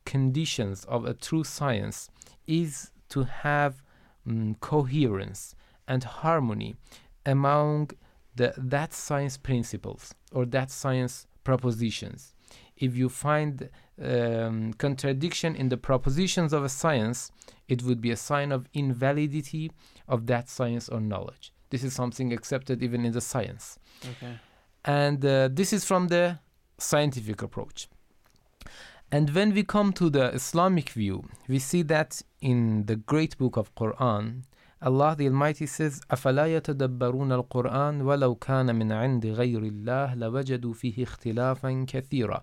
conditions 0.04 0.84
of 0.84 1.04
a 1.04 1.14
true 1.14 1.44
science 1.44 2.08
is 2.46 2.90
to 3.08 3.24
have 3.24 3.82
mm, 4.26 4.58
coherence 4.60 5.54
and 5.88 6.04
harmony 6.04 6.76
among 7.24 7.90
the, 8.34 8.54
that 8.56 8.92
science 8.92 9.36
principles 9.36 10.14
or 10.32 10.44
that 10.46 10.70
science 10.70 11.26
propositions. 11.44 12.34
If 12.76 12.96
you 12.96 13.08
find 13.08 13.70
um, 14.02 14.74
contradiction 14.74 15.56
in 15.56 15.70
the 15.70 15.76
propositions 15.78 16.52
of 16.52 16.62
a 16.64 16.68
science, 16.68 17.30
it 17.68 17.82
would 17.82 18.00
be 18.00 18.10
a 18.10 18.16
sign 18.16 18.52
of 18.52 18.68
invalidity 18.74 19.72
of 20.06 20.26
that 20.26 20.48
science 20.48 20.88
or 20.88 21.00
knowledge. 21.00 21.52
This 21.70 21.82
is 21.82 21.94
something 21.94 22.32
accepted 22.32 22.82
even 22.82 23.04
in 23.04 23.12
the 23.12 23.20
science. 23.20 23.78
Okay. 24.04 24.38
And 24.84 25.24
uh, 25.24 25.48
this 25.50 25.72
is 25.72 25.84
from 25.84 26.08
the 26.08 26.38
scientific 26.78 27.42
approach. 27.42 27.88
And 29.11 29.29
when 29.31 29.53
we 29.53 29.63
come 29.63 29.91
to 29.93 30.09
the 30.09 30.33
Islamic 30.33 30.89
view, 30.89 31.25
we 31.47 31.59
see 31.59 31.81
that 31.83 32.21
in 32.39 32.85
the 32.85 32.95
great 32.95 33.37
book 33.37 33.57
of 33.57 33.75
Quran, 33.75 34.43
Allah 34.81 35.15
the 35.15 35.27
Almighty 35.27 35.67
says, 35.67 36.01
أَفَلَا 36.09 36.59
يَتَدَبَّرُونَ 36.59 37.31
الْقُرْآنَ 37.43 38.01
وَلَوْ 38.01 38.39
كَانَ 38.39 38.75
مِنْ 38.75 38.91
عِنْدِ 38.91 39.35
غَيْرِ 39.35 39.61
اللَّهِ 39.61 40.15
لَوَجَدُوا 40.15 40.73
فِيهِ 40.73 41.05
اخْتِلَافًا 41.05 41.85
كَثِيرًا 41.85 42.41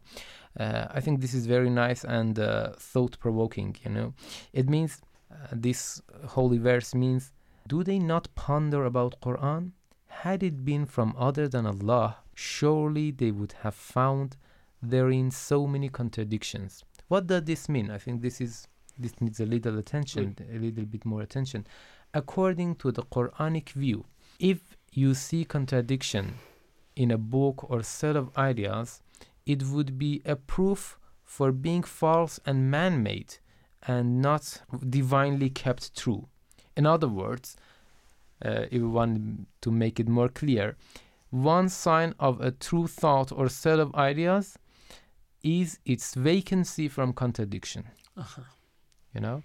uh, 0.58 0.86
I 0.90 1.00
think 1.00 1.20
this 1.20 1.34
is 1.34 1.46
very 1.46 1.70
nice 1.70 2.04
and 2.04 2.38
uh, 2.38 2.72
thought-provoking, 2.78 3.76
you 3.84 3.90
know. 3.90 4.14
It 4.52 4.68
means, 4.68 5.00
uh, 5.30 5.48
this 5.52 6.02
holy 6.26 6.58
verse 6.58 6.94
means, 6.94 7.32
do 7.66 7.82
they 7.82 7.98
not 7.98 8.28
ponder 8.34 8.84
about 8.84 9.20
Quran? 9.20 9.72
Had 10.06 10.42
it 10.42 10.64
been 10.64 10.86
from 10.86 11.14
other 11.18 11.48
than 11.48 11.66
Allah, 11.66 12.18
surely 12.34 13.10
they 13.10 13.30
would 13.30 13.54
have 13.62 13.74
found 13.74 14.36
therein 14.83 15.31
so 15.31 15.65
many 15.65 15.89
contradictions. 15.89 16.83
What 17.07 17.27
does 17.27 17.43
this 17.43 17.69
mean? 17.69 17.89
I 17.89 17.97
think 17.97 18.21
this 18.21 18.41
is 18.41 18.67
this 18.97 19.19
needs 19.21 19.39
a 19.39 19.45
little 19.45 19.79
attention, 19.79 20.35
a 20.53 20.59
little 20.59 20.85
bit 20.85 21.05
more 21.05 21.21
attention. 21.21 21.65
According 22.13 22.75
to 22.75 22.91
the 22.91 23.01
Quranic 23.03 23.69
view, 23.69 24.05
if 24.39 24.77
you 24.91 25.15
see 25.15 25.45
contradiction 25.45 26.35
in 26.95 27.09
a 27.09 27.17
book 27.17 27.69
or 27.71 27.81
set 27.81 28.15
of 28.15 28.29
ideas, 28.37 29.01
it 29.47 29.63
would 29.63 29.97
be 29.97 30.21
a 30.25 30.35
proof 30.35 30.99
for 31.23 31.51
being 31.51 31.81
false 31.81 32.39
and 32.45 32.69
man-made 32.69 33.37
and 33.87 34.21
not 34.21 34.61
divinely 34.89 35.49
kept 35.49 35.97
true. 35.97 36.27
In 36.77 36.85
other 36.85 37.07
words, 37.07 37.57
uh, 38.45 38.65
if 38.69 38.81
we 38.81 38.87
want 38.87 39.47
to 39.61 39.71
make 39.71 39.99
it 39.99 40.07
more 40.07 40.29
clear, 40.29 40.75
one 41.31 41.67
sign 41.67 42.13
of 42.19 42.39
a 42.41 42.51
true 42.51 42.87
thought 42.87 43.31
or 43.31 43.49
set 43.49 43.79
of 43.79 43.95
ideas 43.95 44.57
is 45.43 45.79
its 45.85 46.15
vacancy 46.15 46.87
from 46.87 47.13
contradiction. 47.13 47.85
Uh-huh. 48.17 48.41
You 49.13 49.21
know? 49.21 49.43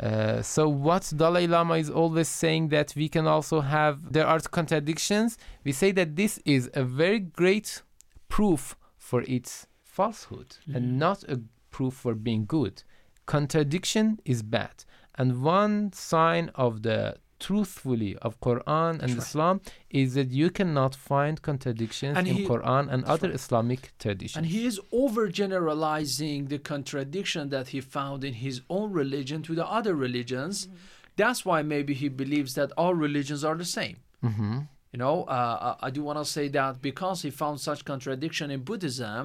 Uh, 0.00 0.42
so 0.42 0.68
what 0.68 1.12
Dalai 1.14 1.46
Lama 1.46 1.74
is 1.74 1.88
always 1.88 2.28
saying 2.28 2.68
that 2.70 2.94
we 2.96 3.08
can 3.08 3.26
also 3.26 3.60
have 3.60 4.12
there 4.12 4.26
are 4.26 4.40
contradictions. 4.40 5.38
We 5.62 5.72
say 5.72 5.92
that 5.92 6.16
this 6.16 6.40
is 6.44 6.68
a 6.74 6.82
very 6.82 7.20
great 7.20 7.82
proof 8.28 8.76
for 8.96 9.22
its 9.22 9.66
falsehood 9.84 10.56
and 10.72 10.98
not 10.98 11.22
a 11.24 11.40
proof 11.70 11.94
for 11.94 12.14
being 12.14 12.44
good. 12.46 12.82
Contradiction 13.26 14.18
is 14.24 14.42
bad, 14.42 14.84
and 15.16 15.42
one 15.42 15.92
sign 15.92 16.50
of 16.54 16.82
the 16.82 17.16
truthfully 17.40 18.16
of 18.26 18.40
Quran 18.40 18.92
and 19.02 19.10
right. 19.12 19.18
Islam 19.18 19.60
is 19.90 20.14
that 20.14 20.30
you 20.30 20.48
cannot 20.50 20.94
find 20.94 21.40
contradictions 21.42 22.16
And 22.18 22.26
in 22.28 22.36
he- 22.36 22.46
Quran 22.46 22.84
and 22.92 23.04
other 23.04 23.28
right. 23.28 23.34
Islamic 23.40 23.92
traditions. 23.98 24.36
And 24.36 24.46
he 24.46 24.66
is 24.66 24.80
overgeneralizing 24.92 26.48
the 26.48 26.58
contradiction 26.58 27.48
that 27.50 27.68
he 27.68 27.80
found 27.80 28.24
in 28.24 28.34
his 28.34 28.60
own 28.68 28.92
religion 28.92 29.42
to 29.42 29.54
the 29.54 29.66
other 29.66 29.94
religions. 29.94 30.68
That's 31.16 31.44
why 31.44 31.62
maybe 31.62 31.94
he 31.94 32.08
believes 32.08 32.54
that 32.54 32.70
all 32.76 32.94
religions 32.94 33.44
are 33.44 33.56
the 33.56 33.64
same. 33.64 33.96
hmm 34.22 34.58
You 34.92 34.98
know, 35.04 35.16
uh, 35.38 35.76
I 35.82 35.88
I 35.88 35.90
do 35.96 36.00
want 36.08 36.18
to 36.24 36.24
say 36.36 36.46
that 36.58 36.72
because 36.90 37.18
he 37.26 37.30
found 37.42 37.56
such 37.68 37.80
contradiction 37.92 38.46
in 38.56 38.60
Buddhism, 38.70 39.22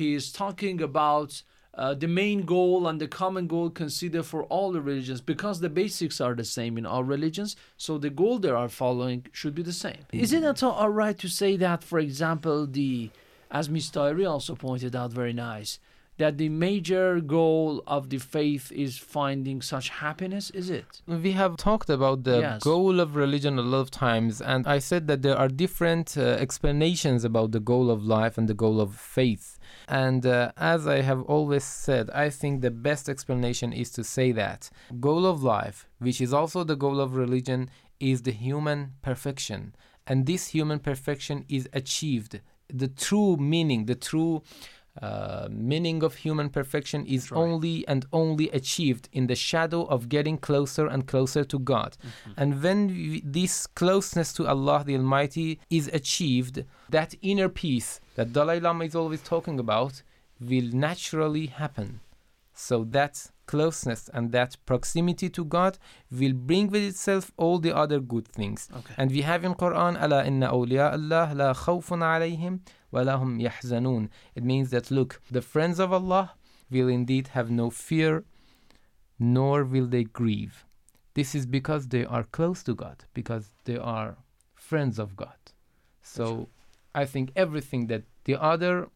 he 0.00 0.08
is 0.18 0.24
talking 0.42 0.76
about 0.90 1.30
uh, 1.74 1.94
the 1.94 2.08
main 2.08 2.42
goal 2.42 2.88
and 2.88 3.00
the 3.00 3.06
common 3.06 3.46
goal 3.46 3.70
considered 3.70 4.24
for 4.24 4.42
all 4.44 4.72
the 4.72 4.80
religions 4.80 5.20
because 5.20 5.60
the 5.60 5.68
basics 5.68 6.20
are 6.20 6.34
the 6.34 6.44
same 6.44 6.76
in 6.76 6.84
all 6.84 7.04
religions. 7.04 7.56
So 7.76 7.98
the 7.98 8.10
goal 8.10 8.38
they 8.38 8.50
are 8.50 8.68
following 8.68 9.26
should 9.32 9.54
be 9.54 9.62
the 9.62 9.72
same. 9.72 9.98
Is 10.12 10.32
it 10.32 10.42
at 10.42 10.62
all 10.62 10.72
all 10.72 10.90
right 10.90 11.16
to 11.18 11.28
say 11.28 11.56
that, 11.56 11.84
for 11.84 11.98
example, 11.98 12.66
the 12.66 13.10
as 13.50 13.68
Mr. 13.68 14.28
also 14.28 14.54
pointed 14.54 14.94
out, 14.94 15.12
very 15.12 15.32
nice, 15.32 15.78
that 16.18 16.36
the 16.38 16.48
major 16.48 17.20
goal 17.20 17.82
of 17.86 18.10
the 18.10 18.18
faith 18.18 18.70
is 18.72 18.98
finding 18.98 19.62
such 19.62 19.88
happiness? 19.88 20.50
Is 20.50 20.68
it? 20.68 21.00
We 21.06 21.32
have 21.32 21.56
talked 21.56 21.88
about 21.88 22.24
the 22.24 22.38
Yes. 22.40 22.62
goal 22.62 23.00
of 23.00 23.16
religion 23.16 23.58
a 23.58 23.62
lot 23.62 23.78
of 23.80 23.90
times, 23.90 24.40
and 24.40 24.66
I 24.66 24.78
said 24.78 25.06
that 25.08 25.22
there 25.22 25.36
are 25.36 25.48
different 25.48 26.16
uh, 26.18 26.22
explanations 26.46 27.24
about 27.24 27.52
the 27.52 27.60
goal 27.60 27.90
of 27.90 28.04
life 28.04 28.36
and 28.38 28.48
the 28.48 28.54
goal 28.54 28.80
of 28.80 28.94
faith. 28.94 29.58
And 29.86 30.26
uh, 30.26 30.52
as 30.56 30.86
I 30.86 31.02
have 31.02 31.22
always 31.22 31.64
said, 31.64 32.10
I 32.10 32.30
think 32.30 32.60
the 32.60 32.70
best 32.70 33.08
explanation 33.08 33.72
is 33.72 33.90
to 33.92 34.04
say 34.04 34.32
that 34.32 34.70
goal 35.00 35.24
of 35.26 35.42
life, 35.42 35.88
which 35.98 36.20
is 36.20 36.32
also 36.32 36.64
the 36.64 36.76
goal 36.76 37.00
of 37.00 37.14
religion, 37.16 37.70
is 38.00 38.22
the 38.22 38.32
human 38.32 38.92
perfection. 39.02 39.74
And 40.06 40.26
this 40.26 40.48
human 40.48 40.78
perfection 40.78 41.44
is 41.48 41.68
achieved. 41.72 42.40
The 42.72 42.88
true 42.88 43.36
meaning, 43.36 43.86
the 43.86 43.94
true 43.94 44.42
uh, 45.02 45.48
meaning 45.50 46.02
of 46.02 46.14
human 46.16 46.48
perfection 46.50 47.06
is 47.06 47.30
only 47.32 47.86
and 47.86 48.06
only 48.12 48.50
achieved 48.50 49.08
in 49.12 49.26
the 49.26 49.34
shadow 49.34 49.82
of 49.84 50.08
getting 50.08 50.36
closer 50.38 50.86
and 50.86 51.06
closer 51.06 51.44
to 51.44 51.58
God. 51.58 51.96
And 52.36 52.62
when 52.62 52.88
we, 52.88 53.22
this 53.24 53.66
closeness 53.66 54.32
to 54.34 54.46
Allah 54.46 54.82
the 54.84 54.96
Almighty 54.96 55.60
is 55.70 55.88
achieved, 55.88 56.64
that 56.90 57.14
inner 57.22 57.48
peace 57.48 58.00
that 58.16 58.32
Dalai 58.32 58.58
Lama 58.60 58.84
is 58.84 58.94
always 58.94 59.22
talking 59.22 59.58
about 59.60 60.02
will 60.40 60.70
naturally 60.72 61.46
happen. 61.46 62.00
So 62.60 62.82
that 62.90 63.30
closeness 63.46 64.10
and 64.12 64.32
that 64.32 64.56
proximity 64.66 65.30
to 65.30 65.44
God 65.44 65.78
will 66.10 66.32
bring 66.32 66.66
with 66.66 66.82
itself 66.82 67.30
all 67.36 67.60
the 67.60 67.74
other 67.74 68.00
good 68.00 68.26
things. 68.26 68.68
Okay. 68.76 68.94
And 68.96 69.12
we 69.12 69.22
have 69.22 69.44
in 69.44 69.54
Quran, 69.54 70.00
Allah 70.02 70.24
inna 70.24 70.48
awliya 70.48 70.92
Allah 70.92 71.32
la 71.36 71.54
khawfun 71.54 72.00
alayhim 72.00 72.60
wa 72.90 73.02
lahum 73.02 73.40
yahzanun. 73.40 74.08
It 74.34 74.42
means 74.42 74.70
that 74.70 74.90
look, 74.90 75.20
the 75.30 75.40
friends 75.40 75.78
of 75.78 75.92
Allah 75.92 76.34
will 76.68 76.88
indeed 76.88 77.28
have 77.28 77.48
no 77.48 77.70
fear, 77.70 78.24
nor 79.20 79.64
will 79.64 79.86
they 79.86 80.02
grieve. 80.02 80.64
This 81.14 81.36
is 81.36 81.46
because 81.46 81.86
they 81.86 82.04
are 82.04 82.24
close 82.24 82.64
to 82.64 82.74
God, 82.74 83.04
because 83.14 83.52
they 83.66 83.78
are 83.78 84.16
friends 84.56 84.98
of 84.98 85.14
God. 85.14 85.38
So 86.02 86.48
I 86.92 87.04
think 87.04 87.30
everything 87.36 87.86
that 87.86 88.02
the 88.24 88.34
other 88.42 88.88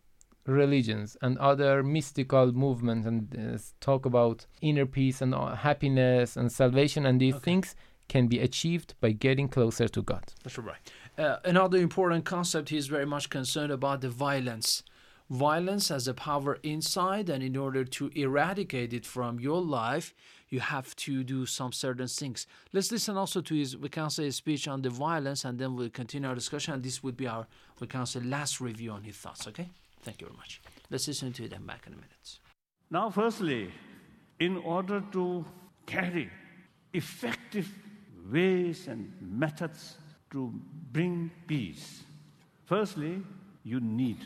religions 0.46 1.16
and 1.22 1.38
other 1.38 1.82
mystical 1.82 2.52
movements 2.52 3.06
and 3.06 3.54
uh, 3.54 3.58
talk 3.80 4.06
about 4.06 4.46
inner 4.60 4.86
peace 4.86 5.22
and 5.22 5.34
uh, 5.34 5.54
happiness 5.54 6.36
and 6.36 6.50
salvation 6.50 7.06
and 7.06 7.20
these 7.20 7.36
things 7.36 7.74
can 8.08 8.26
be 8.26 8.40
achieved 8.40 8.94
by 9.00 9.10
getting 9.12 9.48
closer 9.48 9.88
to 9.88 10.02
God. 10.02 10.24
That's 10.42 10.58
right. 10.58 10.92
Uh, 11.16 11.36
another 11.44 11.78
important 11.78 12.24
concept 12.24 12.70
he 12.70 12.76
is 12.76 12.86
very 12.86 13.06
much 13.06 13.30
concerned 13.30 13.72
about 13.72 14.00
the 14.00 14.08
violence. 14.08 14.82
Violence 15.30 15.88
has 15.88 16.08
a 16.08 16.12
power 16.12 16.58
inside, 16.62 17.30
and 17.30 17.42
in 17.42 17.56
order 17.56 17.84
to 17.84 18.10
eradicate 18.14 18.92
it 18.92 19.06
from 19.06 19.40
your 19.40 19.62
life, 19.62 20.14
you 20.50 20.60
have 20.60 20.94
to 20.96 21.24
do 21.24 21.46
some 21.46 21.72
certain 21.72 22.06
things. 22.06 22.46
Let's 22.74 22.92
listen 22.92 23.16
also 23.16 23.40
to 23.40 23.54
his, 23.54 23.76
we 23.76 23.88
can 23.88 24.10
say, 24.10 24.28
speech 24.30 24.68
on 24.68 24.82
the 24.82 24.90
violence, 24.90 25.46
and 25.46 25.58
then 25.58 25.74
we'll 25.74 25.88
continue 25.88 26.28
our 26.28 26.34
discussion. 26.34 26.74
And 26.74 26.82
this 26.82 27.02
would 27.02 27.16
be 27.16 27.26
our, 27.26 27.46
we 27.80 27.86
can 27.86 28.04
say, 28.04 28.20
last 28.20 28.60
review 28.60 28.90
on 28.90 29.04
his 29.04 29.16
thoughts, 29.16 29.48
okay? 29.48 29.70
Thank 30.02 30.20
you 30.20 30.26
very 30.26 30.36
much. 30.36 30.60
Let's 30.90 31.08
listen 31.08 31.32
to 31.34 31.48
them 31.48 31.66
back 31.66 31.86
in 31.86 31.92
a 31.92 31.96
minute. 31.96 32.38
Now, 32.90 33.08
firstly, 33.10 33.70
in 34.38 34.56
order 34.58 35.02
to 35.12 35.44
carry 35.86 36.28
effective 36.92 37.68
ways 38.30 38.88
and 38.88 39.12
methods 39.20 39.96
to 40.32 40.52
bring 40.92 41.30
peace, 41.46 42.02
firstly, 42.64 43.22
you 43.64 43.80
need 43.80 44.18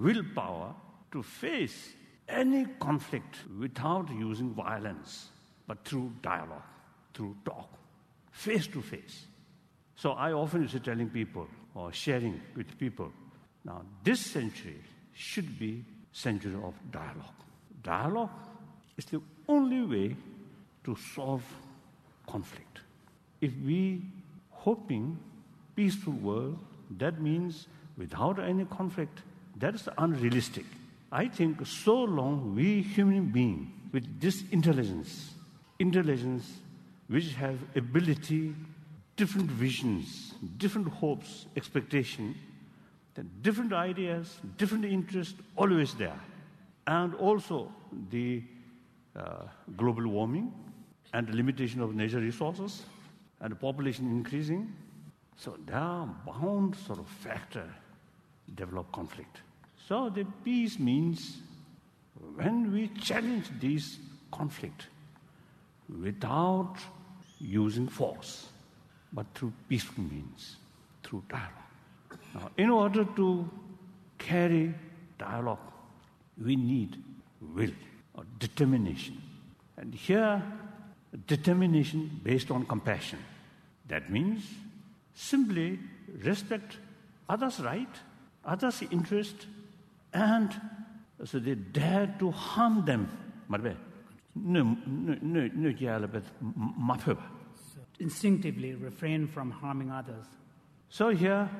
willpower 0.00 0.74
to 1.12 1.22
face 1.22 1.92
any 2.28 2.66
conflict 2.80 3.38
without 3.58 4.08
using 4.10 4.54
violence, 4.54 5.28
but 5.66 5.84
through 5.84 6.12
dialogue, 6.22 6.62
through 7.14 7.36
talk, 7.44 7.68
face 8.32 8.66
to 8.66 8.82
face. 8.82 9.26
So 9.96 10.12
I 10.12 10.32
often 10.32 10.62
used 10.62 10.74
to 10.74 10.80
telling 10.80 11.08
people 11.10 11.46
or 11.74 11.92
sharing 11.92 12.40
with 12.56 12.78
people, 12.78 13.12
now 13.64 13.82
this 14.04 14.20
century 14.20 14.76
should 15.18 15.58
be 15.58 15.84
century 16.12 16.54
of 16.62 16.74
dialogue. 16.92 17.38
Dialogue 17.82 18.30
is 18.96 19.04
the 19.06 19.20
only 19.48 19.82
way 19.82 20.16
to 20.84 20.96
solve 21.14 21.42
conflict. 22.28 22.78
If 23.40 23.52
we 23.66 24.02
hoping 24.50 25.18
peaceful 25.74 26.12
world, 26.12 26.58
that 26.98 27.20
means 27.20 27.66
without 27.96 28.38
any 28.38 28.64
conflict, 28.66 29.22
that 29.56 29.74
is 29.74 29.88
unrealistic. 29.98 30.64
I 31.10 31.26
think 31.26 31.66
so 31.66 31.96
long 32.04 32.54
we 32.54 32.82
human 32.82 33.26
being 33.32 33.72
with 33.92 34.20
this 34.20 34.44
intelligence, 34.52 35.32
intelligence 35.80 36.44
which 37.08 37.34
have 37.34 37.58
ability, 37.74 38.54
different 39.16 39.50
visions, 39.50 40.34
different 40.58 40.88
hopes, 40.88 41.46
expectation, 41.56 42.36
then 43.18 43.28
different 43.42 43.72
ideas, 43.72 44.36
different 44.58 44.84
interests, 44.84 45.34
always 45.56 45.92
there. 45.94 46.20
And 46.86 47.16
also 47.16 47.72
the 48.10 48.44
uh, 49.16 49.42
global 49.76 50.06
warming 50.06 50.52
and 51.12 51.26
the 51.26 51.34
limitation 51.34 51.80
of 51.80 51.96
natural 51.96 52.22
resources 52.22 52.84
and 53.40 53.50
the 53.50 53.56
population 53.56 54.06
increasing. 54.06 54.72
So 55.36 55.58
there 55.66 55.78
are 55.78 56.08
bound 56.26 56.76
sort 56.76 57.00
of 57.00 57.08
factor 57.08 57.68
develop 58.54 58.92
conflict. 58.92 59.38
So 59.88 60.10
the 60.10 60.24
peace 60.44 60.78
means 60.78 61.38
when 62.36 62.72
we 62.72 62.86
challenge 63.00 63.46
this 63.60 63.98
conflict 64.30 64.86
without 66.00 66.76
using 67.40 67.88
force, 67.88 68.46
but 69.12 69.26
through 69.34 69.52
peaceful 69.68 70.04
means, 70.04 70.56
through 71.02 71.24
dialogue. 71.28 71.67
Now, 72.34 72.50
in 72.56 72.70
order 72.70 73.04
to 73.04 73.50
carry 74.18 74.74
dialogue, 75.18 75.58
we 76.42 76.56
need 76.56 76.96
will 77.40 77.72
or 78.14 78.24
determination. 78.38 79.20
And 79.76 79.94
here, 79.94 80.42
determination 81.26 82.20
based 82.22 82.50
on 82.50 82.66
compassion. 82.66 83.18
That 83.88 84.10
means 84.10 84.44
simply 85.14 85.78
respect 86.22 86.78
others' 87.28 87.60
right, 87.60 87.88
others' 88.44 88.82
interest, 88.90 89.46
and 90.12 90.60
so 91.24 91.38
they 91.38 91.54
dare 91.54 92.14
to 92.18 92.30
harm 92.30 92.84
them. 92.84 93.08
Instinctively 98.00 98.74
refrain 98.74 99.26
from 99.26 99.50
harming 99.50 99.90
others. 99.90 100.26
So 100.88 101.08
here, 101.08 101.50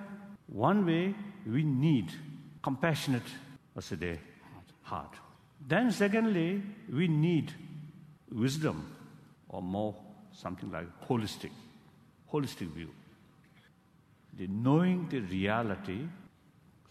one 0.48 0.84
way 0.84 1.14
we 1.46 1.62
need 1.62 2.12
compassionate, 2.62 3.22
the 3.74 4.18
heart. 4.82 5.14
Then 5.66 5.92
secondly, 5.92 6.62
we 6.92 7.06
need 7.06 7.52
wisdom, 8.32 8.94
or 9.48 9.62
more 9.62 9.94
something 10.32 10.70
like 10.70 10.86
holistic, 11.06 11.50
holistic 12.32 12.68
view. 12.72 12.90
the 14.38 14.46
knowing 14.46 15.08
the 15.08 15.18
reality, 15.20 15.98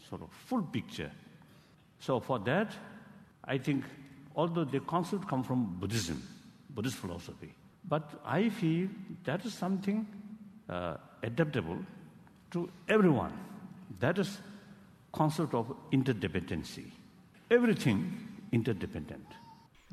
sort 0.10 0.22
of 0.22 0.30
full 0.32 0.62
picture. 0.62 1.12
So 2.00 2.20
for 2.20 2.40
that, 2.40 2.74
I 3.44 3.58
think, 3.58 3.86
although 4.36 4.66
the 4.66 4.82
concept 4.82 5.28
come 5.28 5.44
from 5.44 5.78
Buddhism, 5.80 6.22
Buddhist 6.70 6.98
philosophy, 6.98 7.54
but 7.88 8.22
I 8.26 8.50
feel 8.50 8.90
that 9.24 9.46
is 9.46 9.54
something 9.54 10.06
uh, 10.70 10.98
adaptable 11.24 11.80
to 12.52 12.70
everyone. 12.90 13.32
That 14.00 14.20
is 14.20 14.40
concept 15.12 15.54
of 15.54 15.74
interdependency. 15.92 16.92
Everything 17.50 18.28
interdependent. 18.52 19.26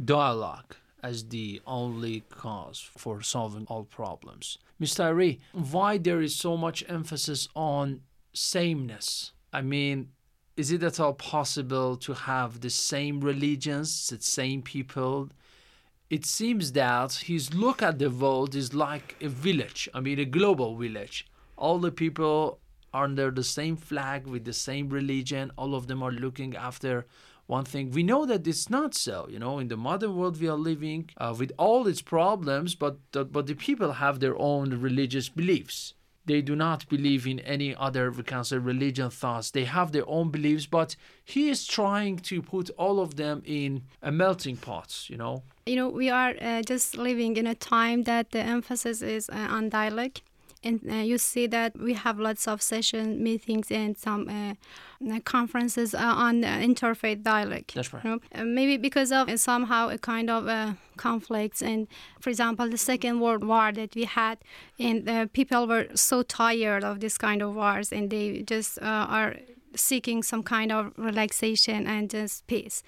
Dialogue 0.04 0.74
as 1.02 1.28
the 1.28 1.60
only 1.66 2.20
cause 2.30 2.90
for 2.96 3.20
solving 3.22 3.66
all 3.66 3.84
problems. 3.84 4.58
Mr. 4.80 5.04
Ari, 5.04 5.40
why 5.52 5.98
there 5.98 6.22
is 6.22 6.34
so 6.34 6.56
much 6.56 6.82
emphasis 6.88 7.48
on 7.54 8.00
sameness? 8.32 9.32
I 9.52 9.60
mean, 9.60 10.08
is 10.56 10.72
it 10.72 10.82
at 10.82 10.98
all 10.98 11.14
possible 11.14 11.96
to 11.98 12.14
have 12.14 12.60
the 12.60 12.70
same 12.70 13.20
religions, 13.20 14.08
the 14.08 14.20
same 14.20 14.62
people? 14.62 15.28
It 16.10 16.24
seems 16.24 16.72
that 16.72 17.12
his 17.12 17.54
look 17.54 17.82
at 17.82 17.98
the 17.98 18.10
world 18.10 18.54
is 18.54 18.72
like 18.72 19.16
a 19.20 19.28
village, 19.28 19.88
I 19.94 20.00
mean, 20.00 20.18
a 20.18 20.24
global 20.24 20.76
village. 20.76 21.26
All 21.56 21.78
the 21.78 21.92
people 21.92 22.60
under 22.94 23.30
the 23.30 23.44
same 23.44 23.76
flag 23.76 24.26
with 24.26 24.44
the 24.44 24.52
same 24.52 24.88
religion, 24.88 25.50
all 25.58 25.74
of 25.74 25.88
them 25.88 26.02
are 26.02 26.12
looking 26.12 26.56
after 26.56 27.06
one 27.46 27.64
thing. 27.64 27.90
We 27.90 28.02
know 28.02 28.24
that 28.24 28.46
it's 28.46 28.70
not 28.70 28.94
so. 28.94 29.26
You 29.28 29.38
know, 29.38 29.58
in 29.58 29.68
the 29.68 29.76
modern 29.76 30.16
world 30.16 30.40
we 30.40 30.48
are 30.48 30.56
living 30.56 31.10
uh, 31.18 31.34
with 31.38 31.52
all 31.58 31.86
its 31.86 32.00
problems, 32.00 32.74
but 32.74 32.98
the, 33.12 33.24
but 33.24 33.46
the 33.46 33.54
people 33.54 33.92
have 33.92 34.20
their 34.20 34.38
own 34.38 34.80
religious 34.80 35.28
beliefs. 35.28 35.94
They 36.26 36.40
do 36.40 36.56
not 36.56 36.88
believe 36.88 37.26
in 37.26 37.40
any 37.40 37.76
other, 37.76 38.10
we 38.10 38.22
can 38.22 38.44
say, 38.44 38.56
religion 38.56 39.10
thoughts. 39.10 39.50
They 39.50 39.64
have 39.64 39.92
their 39.92 40.08
own 40.08 40.30
beliefs, 40.30 40.64
but 40.64 40.96
he 41.22 41.50
is 41.50 41.66
trying 41.66 42.16
to 42.20 42.40
put 42.40 42.70
all 42.78 42.98
of 42.98 43.16
them 43.16 43.42
in 43.44 43.82
a 44.00 44.10
melting 44.10 44.56
pot. 44.56 45.04
You 45.10 45.18
know. 45.18 45.42
You 45.66 45.76
know, 45.76 45.88
we 45.90 46.08
are 46.08 46.34
uh, 46.40 46.62
just 46.62 46.96
living 46.96 47.36
in 47.36 47.46
a 47.46 47.54
time 47.54 48.04
that 48.04 48.30
the 48.30 48.40
emphasis 48.40 49.02
is 49.02 49.28
uh, 49.28 49.48
on 49.50 49.68
dialogue 49.68 50.20
and 50.64 50.80
uh, 50.90 50.94
you 50.94 51.18
see 51.18 51.46
that 51.46 51.78
we 51.78 51.92
have 51.92 52.18
lots 52.18 52.48
of 52.48 52.62
session 52.62 53.22
meetings 53.22 53.70
and 53.70 53.96
some 53.96 54.28
uh, 54.28 54.54
uh 55.12 55.20
conferences 55.20 55.94
uh, 55.94 55.98
on 55.98 56.42
uh, 56.42 56.48
interfaith 56.58 57.22
dialogue. 57.22 57.70
That's 57.74 57.92
right. 57.92 58.04
You 58.04 58.10
know? 58.10 58.18
Uh, 58.34 58.44
maybe 58.44 58.76
because 58.76 59.12
of 59.12 59.28
somehow 59.38 59.90
a 59.90 59.98
kind 59.98 60.30
of 60.30 60.76
conflicts 60.96 61.62
and, 61.62 61.86
for 62.20 62.30
example, 62.30 62.68
the 62.68 62.78
Second 62.78 63.20
World 63.20 63.44
War 63.44 63.72
that 63.72 63.94
we 63.94 64.04
had, 64.04 64.38
and 64.78 65.32
people 65.32 65.66
were 65.66 65.86
so 65.94 66.22
tired 66.22 66.84
of 66.84 67.00
this 67.00 67.18
kind 67.18 67.42
of 67.42 67.54
wars, 67.54 67.92
and 67.92 68.10
they 68.10 68.42
just 68.42 68.78
are 68.80 69.36
seeking 69.76 70.22
some 70.22 70.42
kind 70.42 70.72
of 70.72 70.92
relaxation 70.96 71.86
and 71.86 72.10
just 72.10 72.46
peace. 72.46 72.82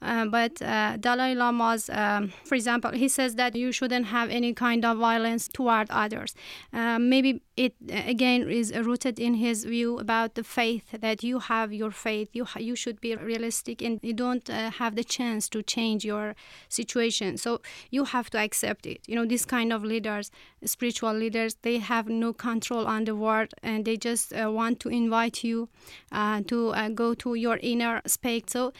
Uh, 0.00 0.26
but 0.26 0.60
uh, 0.62 0.96
Dalai 0.96 1.34
Lama's, 1.34 1.90
um, 1.90 2.32
for 2.44 2.54
example, 2.54 2.92
he 2.92 3.08
says 3.08 3.34
that 3.36 3.54
you 3.54 3.72
shouldn't 3.72 4.06
have 4.06 4.30
any 4.30 4.52
kind 4.54 4.84
of 4.84 4.98
violence 4.98 5.48
toward 5.48 5.88
others. 5.90 6.34
Uh, 6.72 6.98
maybe 6.98 7.42
it 7.58 7.74
again 7.90 8.48
is 8.48 8.72
rooted 8.72 9.18
in 9.18 9.34
his 9.34 9.64
view 9.64 9.98
about 9.98 10.36
the 10.36 10.44
faith 10.44 10.84
that 11.00 11.24
you 11.24 11.40
have 11.40 11.72
your 11.72 11.90
faith. 11.90 12.28
You 12.32 12.46
you 12.56 12.76
should 12.76 13.00
be 13.00 13.16
realistic 13.16 13.82
and 13.82 13.98
you 14.00 14.12
don't 14.12 14.48
uh, 14.48 14.70
have 14.70 14.94
the 14.94 15.02
chance 15.02 15.48
to 15.48 15.62
change 15.62 16.04
your 16.04 16.36
situation. 16.68 17.36
So 17.36 17.60
you 17.90 18.04
have 18.04 18.30
to 18.30 18.38
accept 18.38 18.86
it. 18.86 19.00
You 19.08 19.16
know, 19.16 19.26
this 19.26 19.44
kind 19.44 19.72
of 19.72 19.82
leaders, 19.82 20.30
spiritual 20.64 21.14
leaders, 21.14 21.56
they 21.62 21.78
have 21.78 22.08
no 22.08 22.32
control 22.32 22.86
on 22.86 23.04
the 23.04 23.16
world 23.16 23.48
and 23.62 23.84
they 23.84 23.96
just 23.96 24.32
uh, 24.32 24.52
want 24.52 24.78
to 24.80 24.88
invite 24.88 25.42
you 25.42 25.68
uh, 26.12 26.42
to 26.46 26.72
go 26.94 27.14
to 27.14 27.34
your 27.34 27.58
inner 27.60 28.02
space. 28.06 28.44
So 28.46 28.72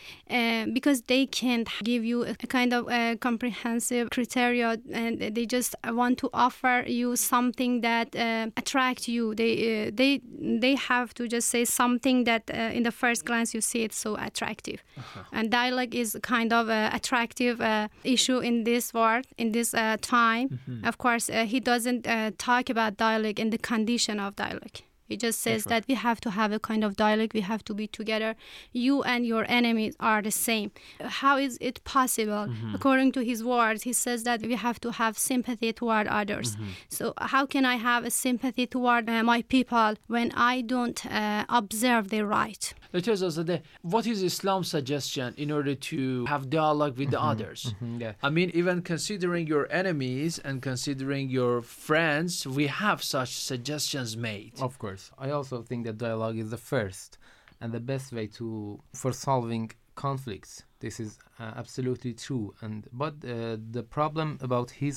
because 0.73 1.03
they 1.03 1.27
can't 1.27 1.69
give 1.83 2.05
you 2.05 2.25
a 2.25 2.35
kind 2.35 2.73
of 2.73 2.89
a 2.89 3.17
comprehensive 3.17 4.11
criteria 4.11 4.79
and 4.93 5.19
they 5.19 5.47
just 5.47 5.75
want 5.85 6.19
to 6.19 6.31
offer 6.33 6.85
you 6.87 7.17
something 7.17 7.81
that 7.81 8.15
uh, 8.15 8.47
attract 8.69 9.09
you 9.09 9.35
they 9.35 9.53
uh, 9.87 9.91
they 9.95 10.21
they 10.61 10.75
have 10.75 11.15
to 11.15 11.27
just 11.27 11.49
say 11.49 11.65
something 11.65 12.25
that 12.25 12.43
uh, 12.51 12.77
in 12.77 12.83
the 12.83 12.91
first 12.91 13.25
glance 13.25 13.55
you 13.55 13.61
see 13.61 13.83
it's 13.83 13.97
so 13.97 14.17
attractive 14.17 14.83
uh-huh. 14.97 15.23
and 15.33 15.51
dialogue 15.51 15.95
is 15.95 16.19
kind 16.23 16.53
of 16.53 16.69
an 16.69 16.95
attractive 16.95 17.61
uh, 17.61 17.89
issue 18.05 18.39
in 18.39 18.65
this 18.65 18.93
world 18.93 19.25
in 19.39 19.53
this 19.53 19.75
uh, 19.75 19.97
time 20.01 20.49
mm-hmm. 20.49 20.85
of 20.85 20.99
course 20.99 21.31
uh, 21.31 21.45
he 21.45 21.61
doesn't 21.61 22.07
talk 22.39 22.71
about 22.71 22.97
dialogue 22.97 23.41
in 23.41 23.51
the 23.51 23.59
condition 23.59 24.21
of 24.21 24.37
dialogue 24.37 24.79
he 25.09 25.17
just 25.17 25.41
says 25.41 25.65
right. 25.65 25.71
that 25.71 25.89
we 25.89 25.95
have 25.95 26.21
to 26.21 26.31
have 26.31 26.53
a 26.53 26.59
kind 26.59 26.85
of 26.85 26.97
dialogue, 26.97 27.33
we 27.35 27.41
have 27.41 27.65
to 27.65 27.75
be 27.75 27.87
together. 27.87 28.35
You 28.73 29.03
and 29.03 29.27
your 29.27 29.45
enemies 29.49 29.97
are 29.99 30.21
the 30.23 30.31
same. 30.31 30.71
How 31.01 31.39
is 31.39 31.59
it 31.61 31.83
possible? 31.85 32.47
Mm-hmm. 32.49 32.75
According 32.75 33.13
to 33.13 33.25
his 33.25 33.43
words, 33.43 33.83
he 33.85 33.93
says 33.93 34.25
that 34.25 34.43
we 34.43 34.55
have 34.55 34.81
to 34.81 34.93
have 34.93 35.19
sympathy 35.19 35.73
toward 35.73 36.07
others. 36.07 36.57
Mm-hmm. 36.57 36.67
So, 36.89 37.15
how 37.19 37.47
can 37.47 37.65
I 37.65 37.77
have 37.77 38.05
a 38.05 38.11
sympathy 38.11 38.67
toward 38.67 39.09
uh, 39.09 39.23
my 39.23 39.43
people 39.43 39.95
when 40.07 40.33
I 40.33 40.61
don't 40.61 41.05
uh, 41.07 41.45
observe 41.49 42.11
their 42.11 42.27
right? 42.27 42.75
Let 42.93 43.07
us 43.09 43.23
also 43.23 43.61
what 43.83 44.07
is 44.07 44.23
Islam's 44.23 44.69
suggestion 44.69 45.35
in 45.37 45.51
order 45.51 45.75
to 45.75 46.25
have 46.27 46.51
dialogue 46.51 46.99
with 46.99 47.11
the 47.11 47.19
mm-hmm. 47.19 47.29
others? 47.29 47.75
Mm-hmm. 47.77 48.01
Yeah. 48.01 48.13
I 48.23 48.31
mean, 48.31 48.51
even 48.55 48.83
considering 48.83 49.47
your 49.47 49.71
enemies 49.71 50.39
and 50.39 50.61
considering 50.61 51.31
your 51.31 51.63
friends, 51.63 52.47
we 52.47 52.67
have 52.67 53.03
such 53.03 53.37
suggestions 53.37 54.17
made. 54.17 54.53
Of 54.61 54.79
course 54.79 54.89
course. 54.89 55.11
I 55.19 55.31
also 55.31 55.63
think 55.63 55.85
that 55.87 55.99
dialogue 55.99 56.39
is 56.39 56.51
the 56.51 56.63
first 56.73 57.19
and 57.61 57.73
the 57.73 57.81
best 57.81 58.13
way 58.13 58.27
to 58.39 58.81
for 58.95 59.13
solving 59.13 59.71
conflicts. 59.95 60.53
This 60.81 61.01
is 61.01 61.19
uh, 61.41 61.53
absolutely 61.63 62.15
true. 62.15 62.55
And 62.65 62.87
but 62.93 63.15
uh, 63.25 63.57
the 63.77 63.85
problem 63.99 64.29
about 64.41 64.69
his 64.83 64.97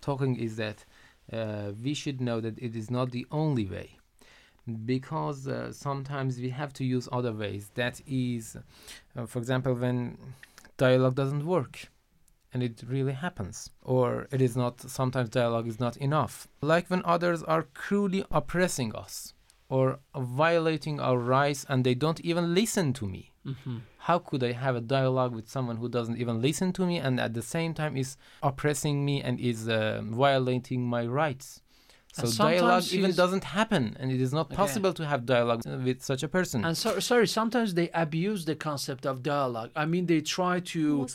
talking 0.00 0.36
is 0.46 0.56
that 0.56 0.78
uh, 1.32 1.72
we 1.84 1.94
should 1.94 2.20
know 2.20 2.40
that 2.40 2.56
it 2.58 2.74
is 2.76 2.88
not 2.90 3.10
the 3.10 3.26
only 3.30 3.66
way, 3.66 3.88
because 4.84 5.46
uh, 5.46 5.72
sometimes 5.72 6.38
we 6.38 6.50
have 6.50 6.72
to 6.74 6.84
use 6.84 7.08
other 7.12 7.32
ways. 7.32 7.70
That 7.74 8.00
is, 8.06 8.56
uh, 9.16 9.26
for 9.26 9.38
example, 9.38 9.74
when 9.74 10.18
dialogue 10.76 11.14
doesn't 11.14 11.46
work 11.46 11.88
and 12.52 12.62
it 12.62 12.82
really 12.86 13.12
happens. 13.12 13.70
Or 13.82 14.28
it 14.32 14.42
is 14.42 14.56
not, 14.56 14.80
sometimes 14.80 15.28
dialogue 15.28 15.68
is 15.68 15.78
not 15.78 15.96
enough. 15.98 16.48
Like 16.60 16.88
when 16.88 17.02
others 17.04 17.42
are 17.42 17.62
cruelly 17.74 18.24
oppressing 18.30 18.94
us 18.94 19.34
or 19.68 20.00
violating 20.16 21.00
our 21.00 21.18
rights 21.18 21.66
and 21.68 21.84
they 21.84 21.94
don't 21.94 22.20
even 22.20 22.54
listen 22.54 22.92
to 22.94 23.06
me. 23.06 23.32
Mm-hmm. 23.44 23.78
How 23.98 24.18
could 24.18 24.42
I 24.42 24.52
have 24.52 24.76
a 24.76 24.80
dialogue 24.80 25.34
with 25.34 25.48
someone 25.48 25.76
who 25.76 25.88
doesn't 25.88 26.18
even 26.18 26.40
listen 26.40 26.72
to 26.74 26.86
me 26.86 26.98
and 26.98 27.20
at 27.20 27.34
the 27.34 27.42
same 27.42 27.74
time 27.74 27.96
is 27.96 28.16
oppressing 28.42 29.04
me 29.04 29.22
and 29.22 29.38
is 29.38 29.68
uh, 29.68 30.02
violating 30.04 30.86
my 30.86 31.06
rights? 31.06 31.62
So 32.16 32.44
dialogue 32.44 32.84
even 32.92 33.12
doesn't 33.12 33.44
happen, 33.44 33.94
and 34.00 34.10
it 34.10 34.22
is 34.22 34.32
not 34.32 34.48
possible 34.48 34.90
okay. 34.90 35.02
to 35.02 35.06
have 35.06 35.26
dialogue 35.26 35.62
with 35.84 36.02
such 36.02 36.22
a 36.22 36.28
person. 36.28 36.64
And 36.64 36.76
so, 36.76 36.98
sorry, 36.98 37.28
sometimes 37.28 37.74
they 37.74 37.90
abuse 37.90 38.46
the 38.46 38.56
concept 38.56 39.04
of 39.04 39.22
dialogue. 39.22 39.70
I 39.76 39.84
mean, 39.84 40.06
they 40.06 40.22
try 40.22 40.60
to. 40.60 41.08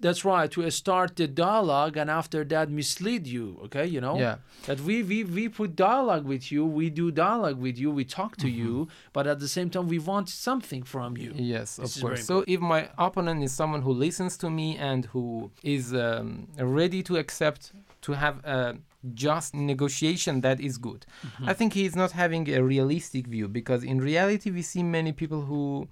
That's 0.00 0.26
right, 0.26 0.50
to 0.50 0.70
start 0.70 1.16
the 1.16 1.26
dialogue, 1.26 1.96
and 1.96 2.10
after 2.10 2.44
that 2.44 2.70
mislead 2.70 3.26
you. 3.26 3.58
Okay, 3.64 3.86
you 3.86 4.00
know. 4.00 4.18
Yeah. 4.18 4.36
That 4.66 4.80
we 4.80 5.02
we 5.02 5.24
we 5.24 5.48
put 5.48 5.74
dialogue 5.74 6.26
with 6.26 6.52
you, 6.52 6.66
we 6.66 6.90
do 6.90 7.10
dialogue 7.10 7.58
with 7.58 7.78
you, 7.78 7.90
we 7.90 8.04
talk 8.04 8.36
to 8.38 8.46
mm-hmm. 8.46 8.58
you, 8.58 8.88
but 9.14 9.26
at 9.26 9.38
the 9.40 9.48
same 9.48 9.70
time 9.70 9.88
we 9.88 9.98
want 9.98 10.28
something 10.28 10.82
from 10.82 11.16
you. 11.16 11.32
Yes, 11.34 11.76
this 11.76 11.96
of 11.96 12.02
course. 12.02 12.26
So 12.26 12.44
if 12.46 12.60
my 12.60 12.90
opponent 12.98 13.42
is 13.42 13.52
someone 13.52 13.82
who 13.82 13.92
listens 13.92 14.36
to 14.38 14.50
me 14.50 14.76
and 14.76 15.06
who 15.06 15.50
is 15.62 15.94
um, 15.94 16.48
ready 16.58 17.02
to 17.04 17.16
accept 17.16 17.72
to 18.02 18.12
have 18.12 18.44
a 18.44 18.76
just 19.14 19.54
negotiation 19.54 20.40
that 20.40 20.60
is 20.60 20.78
good. 20.78 21.06
Mm-hmm. 21.24 21.48
I 21.48 21.52
think 21.54 21.72
he 21.72 21.84
is 21.84 21.96
not 21.96 22.12
having 22.12 22.48
a 22.52 22.62
realistic 22.62 23.26
view 23.26 23.48
because 23.48 23.84
in 23.84 23.98
reality 24.00 24.50
we 24.50 24.62
see 24.62 24.82
many 24.82 25.12
people 25.12 25.42
who 25.42 25.88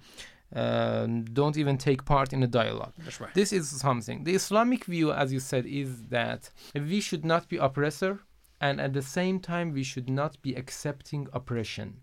uh, 0.55 1.07
don't 1.33 1.57
even 1.57 1.77
take 1.77 2.05
part 2.05 2.31
in 2.31 2.43
a 2.43 2.47
dialogue. 2.47 2.93
That's 2.99 3.19
right. 3.19 3.33
This 3.33 3.51
is 3.51 3.69
something. 3.69 4.23
The 4.23 4.35
Islamic 4.35 4.85
view, 4.85 5.11
as 5.11 5.33
you 5.33 5.39
said, 5.39 5.65
is 5.65 6.03
that 6.07 6.49
we 6.73 7.01
should 7.01 7.25
not 7.25 7.49
be 7.49 7.57
oppressor, 7.57 8.19
and 8.61 8.79
at 8.79 8.93
the 8.93 9.01
same 9.01 9.39
time 9.39 9.73
we 9.73 9.83
should 9.83 10.09
not 10.09 10.41
be 10.41 10.55
accepting 10.55 11.27
oppression. 11.33 11.97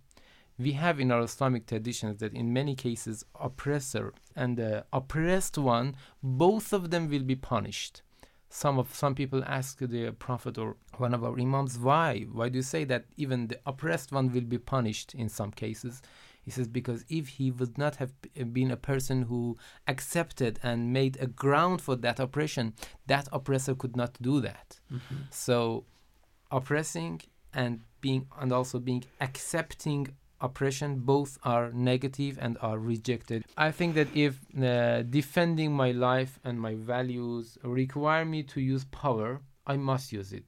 We 0.59 0.73
have 0.73 1.01
in 1.01 1.11
our 1.11 1.23
Islamic 1.23 1.67
traditions 1.67 2.19
that 2.21 2.35
in 2.35 2.53
many 2.53 2.75
cases, 2.75 3.25
oppressor 3.41 4.13
and 4.37 4.57
the 4.57 4.85
oppressed 4.93 5.57
one, 5.57 5.97
both 6.23 6.73
of 6.73 6.91
them 6.91 7.09
will 7.09 7.23
be 7.23 7.37
punished 7.37 8.03
some 8.55 8.79
of 8.79 8.95
some 8.95 9.15
people 9.15 9.43
ask 9.47 9.79
the 9.79 10.13
prophet 10.13 10.59
or 10.59 10.77
one 10.99 11.15
of 11.15 11.25
our 11.25 11.41
imams 11.41 11.79
why? 11.79 12.27
Why 12.31 12.51
do 12.51 12.59
you 12.59 12.63
say 12.63 12.85
that 12.85 13.07
even 13.17 13.47
the 13.47 13.59
oppressed 13.65 14.13
one 14.13 14.31
will 14.31 14.43
be 14.43 14.59
punished 14.59 15.15
in 15.15 15.31
some 15.31 15.53
cases? 15.53 16.03
He 16.43 16.51
says 16.51 16.69
because 16.69 17.03
if 17.09 17.29
he 17.29 17.51
would 17.51 17.79
not 17.79 17.97
have 17.97 18.13
been 18.53 18.71
a 18.71 18.77
person 18.77 19.23
who 19.23 19.57
accepted 19.89 20.61
and 20.63 20.93
made 20.93 21.17
a 21.19 21.27
ground 21.27 21.81
for 21.81 21.97
that 21.97 22.21
oppression 22.21 22.75
that 23.07 23.27
oppressor 23.33 23.75
could 23.75 23.97
not 23.97 24.19
do 24.21 24.41
that. 24.43 24.81
Mm-hmm. 24.93 25.23
so 25.31 25.85
oppressing 26.51 27.23
and 27.55 27.81
being 28.03 28.27
and 28.39 28.53
also 28.53 28.79
being 28.79 29.05
accepting 29.23 30.09
oppression 30.43 30.99
both 30.99 31.39
are 31.45 31.73
negative 31.73 32.39
and 32.41 32.59
are 32.61 32.79
rejected. 32.79 33.45
I 33.57 33.71
think 33.71 33.95
that 33.95 34.09
if 34.15 34.41
uh, 34.61 35.03
defending 35.03 35.73
my 35.73 35.93
life 35.93 36.39
and 36.45 36.61
my 36.61 36.75
values 36.75 37.57
require 37.63 38.25
me 38.25 38.43
to 38.45 38.61
use 38.61 38.85
power, 38.87 39.41
I 39.67 39.77
must 39.77 40.13
use 40.13 40.33
it 40.33 40.45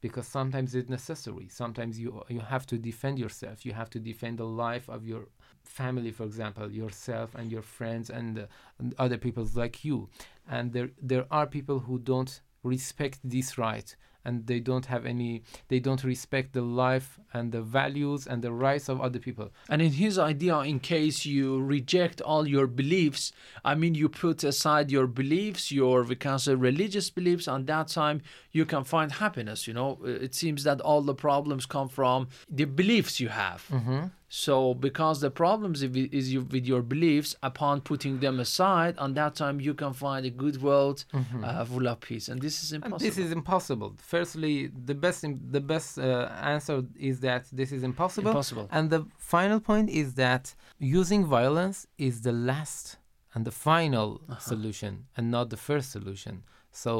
because 0.00 0.26
sometimes 0.26 0.74
it's 0.74 0.88
necessary. 0.88 1.48
Sometimes 1.48 1.98
you 1.98 2.22
you 2.28 2.40
have 2.40 2.66
to 2.66 2.76
defend 2.78 3.18
yourself. 3.18 3.64
You 3.66 3.72
have 3.72 3.90
to 3.90 4.00
defend 4.00 4.38
the 4.38 4.46
life 4.46 4.88
of 4.88 5.06
your 5.06 5.24
family, 5.62 6.10
for 6.10 6.24
example, 6.24 6.70
yourself 6.70 7.34
and 7.34 7.50
your 7.50 7.62
friends 7.62 8.10
and, 8.10 8.38
uh, 8.38 8.46
and 8.78 8.94
other 8.98 9.18
people 9.18 9.46
like 9.54 9.84
you. 9.84 10.08
And 10.48 10.72
there 10.72 10.90
there 11.00 11.26
are 11.30 11.46
people 11.46 11.78
who 11.80 11.98
don't 11.98 12.40
respect 12.62 13.20
this 13.24 13.58
right 13.58 13.94
and 14.28 14.46
they 14.46 14.60
don't 14.70 14.86
have 14.94 15.04
any 15.14 15.32
they 15.68 15.80
don't 15.86 16.04
respect 16.04 16.48
the 16.52 16.66
life 16.86 17.08
and 17.32 17.52
the 17.56 17.62
values 17.62 18.26
and 18.30 18.38
the 18.42 18.52
rights 18.52 18.86
of 18.88 18.96
other 19.06 19.20
people. 19.26 19.48
And 19.68 19.80
in 19.82 19.92
his 19.92 20.18
idea 20.18 20.58
in 20.72 20.78
case 20.80 21.18
you 21.34 21.44
reject 21.76 22.20
all 22.30 22.44
your 22.56 22.66
beliefs 22.80 23.32
i 23.70 23.74
mean 23.80 23.94
you 23.94 24.08
put 24.08 24.38
aside 24.52 24.86
your 24.96 25.06
beliefs 25.06 25.62
your 25.80 25.96
we 26.10 26.16
can 26.26 26.38
say 26.44 26.54
religious 26.54 27.08
beliefs 27.18 27.46
and 27.52 27.66
that 27.66 27.88
time 27.88 28.18
you 28.52 28.64
can 28.72 28.84
find 28.94 29.08
happiness 29.12 29.66
you 29.68 29.74
know? 29.74 29.98
It 30.04 30.34
seems 30.34 30.64
that 30.64 30.80
all 30.80 31.02
the 31.02 31.14
problems 31.14 31.66
come 31.66 31.88
from 31.88 32.28
the 32.48 32.64
beliefs 32.64 33.20
you 33.20 33.28
have. 33.28 33.64
Mm-hmm. 33.70 34.06
So, 34.30 34.74
because 34.74 35.20
the 35.22 35.30
problems 35.30 35.82
is 35.82 36.32
you, 36.34 36.42
with 36.42 36.66
your 36.66 36.82
beliefs, 36.82 37.34
upon 37.42 37.80
putting 37.80 38.20
them 38.20 38.38
aside, 38.40 38.94
on 38.98 39.14
that 39.14 39.34
time 39.34 39.58
you 39.58 39.72
can 39.72 39.92
find 39.94 40.26
a 40.26 40.30
good 40.30 40.60
world 40.62 40.98
Mhm. 41.14 41.44
uh, 41.44 41.64
full 41.64 41.88
of 41.88 42.00
peace, 42.00 42.28
and 42.28 42.38
this 42.42 42.62
is 42.62 42.72
And 42.72 42.84
impossible. 42.84 43.08
this 43.08 43.16
is 43.24 43.32
impossible. 43.32 43.90
Firstly, 44.14 44.54
the 44.90 44.94
best 44.94 45.24
the 45.58 45.60
best 45.72 45.98
uh, 45.98 46.28
answer 46.54 46.84
is 47.10 47.20
that 47.20 47.42
this 47.52 47.70
is 47.72 47.82
impossible. 47.82 48.28
Impossible. 48.32 48.66
And 48.70 48.90
the 48.90 49.06
final 49.16 49.60
point 49.60 49.88
is 50.02 50.08
that 50.14 50.54
using 50.78 51.24
violence 51.24 51.86
is 51.96 52.20
the 52.28 52.32
last 52.50 52.98
and 53.34 53.44
the 53.46 53.50
final 53.70 54.08
Uh-huh. 54.28 54.38
solution, 54.52 54.92
and 55.16 55.24
not 55.30 55.48
the 55.54 55.56
first 55.68 55.90
solution. 55.90 56.34
So, 56.70 56.92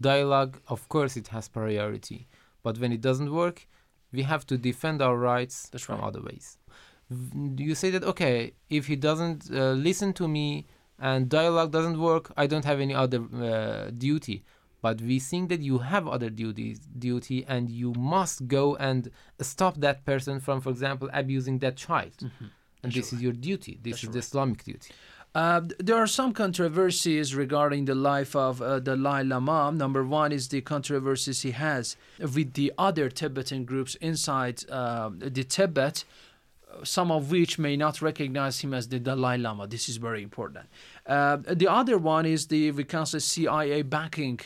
dialogue, 0.00 0.60
of 0.68 0.88
course, 0.88 1.16
it 1.16 1.28
has 1.28 1.48
priority, 1.48 2.26
but 2.62 2.78
when 2.78 2.90
it 2.92 3.00
doesn't 3.02 3.30
work, 3.32 3.66
we 4.12 4.22
have 4.22 4.46
to 4.46 4.58
defend 4.58 5.00
our 5.02 5.16
rights 5.16 5.70
from 5.78 6.00
other 6.02 6.22
ways. 6.22 6.58
You 7.56 7.74
say 7.74 7.90
that 7.90 8.04
okay, 8.04 8.54
if 8.70 8.86
he 8.86 8.96
doesn't 8.96 9.50
uh, 9.50 9.72
listen 9.72 10.12
to 10.14 10.28
me 10.28 10.66
and 10.98 11.28
dialogue 11.28 11.70
doesn't 11.72 11.98
work, 11.98 12.32
I 12.36 12.46
don't 12.46 12.64
have 12.64 12.80
any 12.80 12.94
other 12.94 13.20
uh, 13.34 13.90
duty. 13.90 14.44
But 14.80 15.00
we 15.00 15.20
think 15.20 15.48
that 15.50 15.60
you 15.60 15.78
have 15.78 16.08
other 16.08 16.28
duties, 16.28 16.80
duty, 16.80 17.44
and 17.46 17.70
you 17.70 17.92
must 17.92 18.48
go 18.48 18.74
and 18.76 19.10
stop 19.40 19.76
that 19.78 20.04
person 20.04 20.40
from, 20.40 20.60
for 20.60 20.70
example, 20.70 21.08
abusing 21.12 21.60
that 21.60 21.76
child. 21.76 22.14
And 22.82 22.92
this 22.92 23.12
is 23.12 23.22
your 23.22 23.32
duty. 23.32 23.78
This 23.80 24.02
is 24.02 24.10
the 24.10 24.18
Islamic 24.18 24.64
duty. 24.64 24.90
Uh, 25.34 25.62
there 25.78 25.96
are 25.96 26.06
some 26.06 26.32
controversies 26.32 27.34
regarding 27.34 27.86
the 27.86 27.94
life 27.94 28.36
of 28.36 28.60
uh, 28.60 28.74
the 28.74 28.96
Dalai 28.96 29.24
Lama. 29.24 29.72
Number 29.72 30.04
one 30.04 30.30
is 30.30 30.48
the 30.48 30.60
controversies 30.60 31.40
he 31.40 31.52
has 31.52 31.96
with 32.18 32.52
the 32.52 32.72
other 32.76 33.08
Tibetan 33.08 33.64
groups 33.64 33.94
inside 33.96 34.62
uh, 34.70 35.10
the 35.16 35.42
Tibet, 35.42 36.04
some 36.84 37.10
of 37.10 37.30
which 37.30 37.58
may 37.58 37.76
not 37.76 38.02
recognize 38.02 38.60
him 38.60 38.74
as 38.74 38.88
the 38.88 38.98
Dalai 38.98 39.38
Lama. 39.38 39.66
This 39.66 39.88
is 39.88 39.96
very 39.96 40.22
important. 40.22 40.66
Uh, 41.06 41.38
the 41.48 41.68
other 41.68 41.96
one 41.96 42.26
is 42.26 42.48
the 42.48 42.70
we 42.72 42.84
can 42.84 43.06
say 43.06 43.18
CIA 43.18 43.82
backing. 43.82 44.40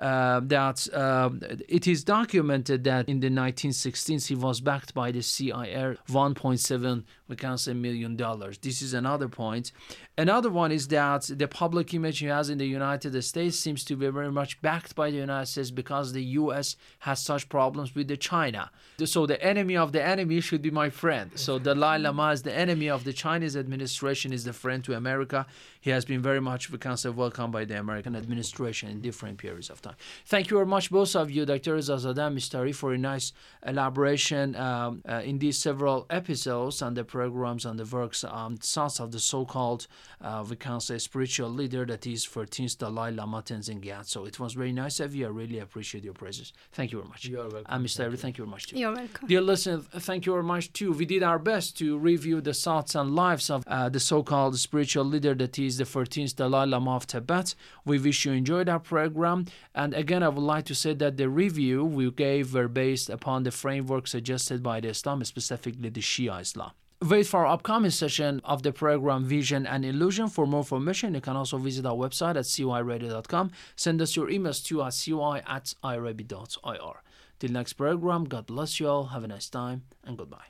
Uh, 0.00 0.38
that 0.44 0.86
um, 0.94 1.40
it 1.68 1.88
is 1.88 2.04
documented 2.04 2.84
that 2.84 3.08
in 3.08 3.18
the 3.18 3.28
1916s 3.28 4.28
he 4.28 4.36
was 4.36 4.60
backed 4.60 4.94
by 4.94 5.10
the 5.10 5.20
CIA 5.20 5.96
1.7 6.08 7.02
we 7.28 7.36
can't 7.36 7.60
say 7.60 7.74
million 7.74 8.16
dollars. 8.16 8.58
This 8.58 8.82
is 8.82 8.94
another 8.94 9.28
point. 9.28 9.72
Another 10.16 10.50
one 10.50 10.72
is 10.72 10.88
that 10.88 11.30
the 11.32 11.46
public 11.46 11.94
image 11.94 12.18
he 12.18 12.26
has 12.26 12.50
in 12.50 12.58
the 12.58 12.66
United 12.66 13.20
States 13.22 13.56
seems 13.58 13.84
to 13.84 13.94
be 13.94 14.08
very 14.08 14.32
much 14.32 14.60
backed 14.60 14.94
by 14.96 15.10
the 15.10 15.16
United 15.16 15.46
States 15.46 15.70
because 15.70 16.12
the 16.12 16.24
U.S. 16.42 16.76
has 17.00 17.20
such 17.20 17.48
problems 17.48 17.94
with 17.94 18.08
the 18.08 18.16
China. 18.16 18.70
So 19.04 19.26
the 19.26 19.40
enemy 19.42 19.76
of 19.76 19.92
the 19.92 20.02
enemy 20.02 20.40
should 20.40 20.62
be 20.62 20.72
my 20.72 20.90
friend. 20.90 21.30
So 21.36 21.58
the 21.58 21.74
Dalai 21.78 21.98
Lama 21.98 22.30
is 22.30 22.42
the 22.42 22.52
enemy 22.54 22.88
of 22.88 23.04
the 23.04 23.12
Chinese 23.12 23.56
administration, 23.56 24.32
is 24.32 24.44
the 24.44 24.52
friend 24.52 24.82
to 24.84 24.94
America. 24.94 25.46
He 25.80 25.90
has 25.90 26.04
been 26.04 26.20
very 26.20 26.40
much, 26.40 26.70
we 26.70 26.78
can 26.78 26.96
say, 26.96 27.10
welcomed 27.10 27.52
by 27.52 27.64
the 27.64 27.78
American 27.78 28.16
administration 28.16 28.88
in 28.88 29.00
different 29.00 29.38
periods 29.38 29.70
of 29.70 29.80
time. 29.80 29.94
Thank 30.26 30.50
you 30.50 30.56
very 30.56 30.66
much, 30.66 30.90
both 30.90 31.14
of 31.14 31.30
you, 31.30 31.46
Dr. 31.46 31.76
Rezazadeh 31.76 32.26
and 32.26 32.36
Mr. 32.36 32.58
Tahiri, 32.58 32.74
for 32.74 32.92
a 32.92 32.98
nice 32.98 33.32
elaboration 33.64 34.56
um, 34.56 35.02
uh, 35.08 35.22
in 35.24 35.38
these 35.38 35.58
several 35.58 36.06
episodes 36.10 36.82
on 36.82 36.94
the 36.94 37.04
programs 37.18 37.64
and 37.66 37.76
the 37.80 37.88
works 37.96 38.22
um, 38.22 38.54
sons 38.60 39.00
of 39.00 39.10
the 39.10 39.18
so-called, 39.18 39.82
uh, 40.20 40.44
we 40.48 40.54
can 40.54 40.78
say, 40.78 40.98
spiritual 40.98 41.50
leader 41.60 41.84
that 41.84 42.06
is 42.06 42.20
14th 42.24 42.78
Dalai 42.78 43.10
Lama 43.10 43.42
Tenzin 43.42 43.80
Gyatso. 43.84 44.20
It 44.30 44.38
was 44.38 44.52
very 44.52 44.72
nice 44.72 45.00
of 45.00 45.16
you. 45.16 45.26
I 45.26 45.30
really 45.30 45.58
appreciate 45.58 46.04
your 46.04 46.14
presence. 46.14 46.52
Thank 46.70 46.92
you 46.92 46.98
very 47.00 47.08
much. 47.08 47.24
You 47.24 47.40
are 47.40 47.48
welcome. 47.48 47.72
And 47.72 47.84
Mr. 47.84 47.98
Tahiri, 47.98 48.18
thank 48.24 48.38
you 48.38 48.44
very 48.44 48.52
much 48.54 48.68
too. 48.68 48.78
You're 48.78 48.94
welcome. 48.94 49.26
Dear 49.26 49.40
listeners, 49.40 49.84
thank 50.08 50.26
you 50.26 50.32
very 50.32 50.44
much 50.54 50.72
too. 50.72 50.92
We 50.92 51.06
did 51.06 51.24
our 51.24 51.40
best 51.40 51.76
to 51.78 51.98
review 51.98 52.40
the 52.40 52.54
thoughts 52.54 52.94
and 52.94 53.16
lives 53.16 53.50
of 53.50 53.64
uh, 53.66 53.88
the 53.88 53.98
so-called 53.98 54.56
spiritual 54.58 55.04
leader 55.04 55.34
that 55.34 55.58
is 55.58 55.78
the 55.78 55.88
14th 55.94 56.36
Dalai 56.36 56.66
Lama 56.66 56.92
of 56.98 57.06
Tibet. 57.08 57.56
We 57.84 57.98
wish 57.98 58.24
you 58.26 58.32
enjoyed 58.32 58.68
our 58.68 58.78
program. 58.78 59.46
And 59.74 59.92
again, 59.92 60.22
I 60.22 60.28
would 60.28 60.48
like 60.54 60.66
to 60.66 60.76
say 60.76 60.94
that 60.94 61.16
the 61.16 61.28
review 61.28 61.84
we 61.84 62.12
gave 62.12 62.54
were 62.54 62.68
based 62.68 63.10
upon 63.10 63.42
the 63.42 63.50
framework 63.50 64.06
suggested 64.06 64.62
by 64.62 64.76
the 64.80 64.90
Islam, 64.96 65.24
specifically 65.24 65.88
the 65.88 66.00
Shia 66.00 66.40
Islam. 66.40 66.72
Wait 67.00 67.28
for 67.28 67.46
our 67.46 67.52
upcoming 67.54 67.92
session 67.92 68.40
of 68.44 68.64
the 68.64 68.72
program 68.72 69.24
Vision 69.24 69.64
and 69.68 69.84
Illusion. 69.84 70.28
For 70.28 70.48
more 70.48 70.60
information, 70.60 71.14
you 71.14 71.20
can 71.20 71.36
also 71.36 71.56
visit 71.56 71.86
our 71.86 71.94
website 71.94 72.30
at 72.34 72.44
coiradio.com. 72.44 73.52
Send 73.76 74.02
us 74.02 74.16
your 74.16 74.26
emails 74.26 74.64
to 74.64 74.82
at 74.82 75.00
coi 75.06 75.40
at 75.46 75.74
irib.ir. 75.84 77.02
Till 77.38 77.52
next 77.52 77.74
program, 77.74 78.24
God 78.24 78.46
bless 78.46 78.80
you 78.80 78.88
all. 78.88 79.04
Have 79.04 79.22
a 79.22 79.28
nice 79.28 79.48
time 79.48 79.84
and 80.02 80.18
goodbye. 80.18 80.48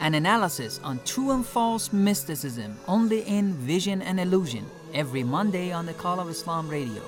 An 0.00 0.14
analysis 0.14 0.78
on 0.84 1.00
true 1.04 1.32
and 1.32 1.44
false 1.44 1.92
mysticism 1.92 2.76
only 2.86 3.22
in 3.22 3.54
Vision 3.54 4.02
and 4.02 4.20
Illusion 4.20 4.64
every 4.94 5.22
Monday 5.22 5.72
on 5.72 5.86
the 5.86 5.94
Call 5.94 6.20
of 6.20 6.28
Islam 6.28 6.68
radio. 6.68 7.02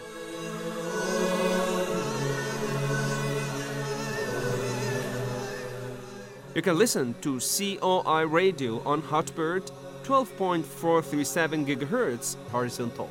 You 6.54 6.60
can 6.60 6.76
listen 6.76 7.14
to 7.22 7.40
COI 7.40 8.26
Radio 8.26 8.82
on 8.84 9.00
Hotbird 9.00 9.70
12.437 10.04 11.66
GHz 11.66 12.36
horizontal 12.50 13.08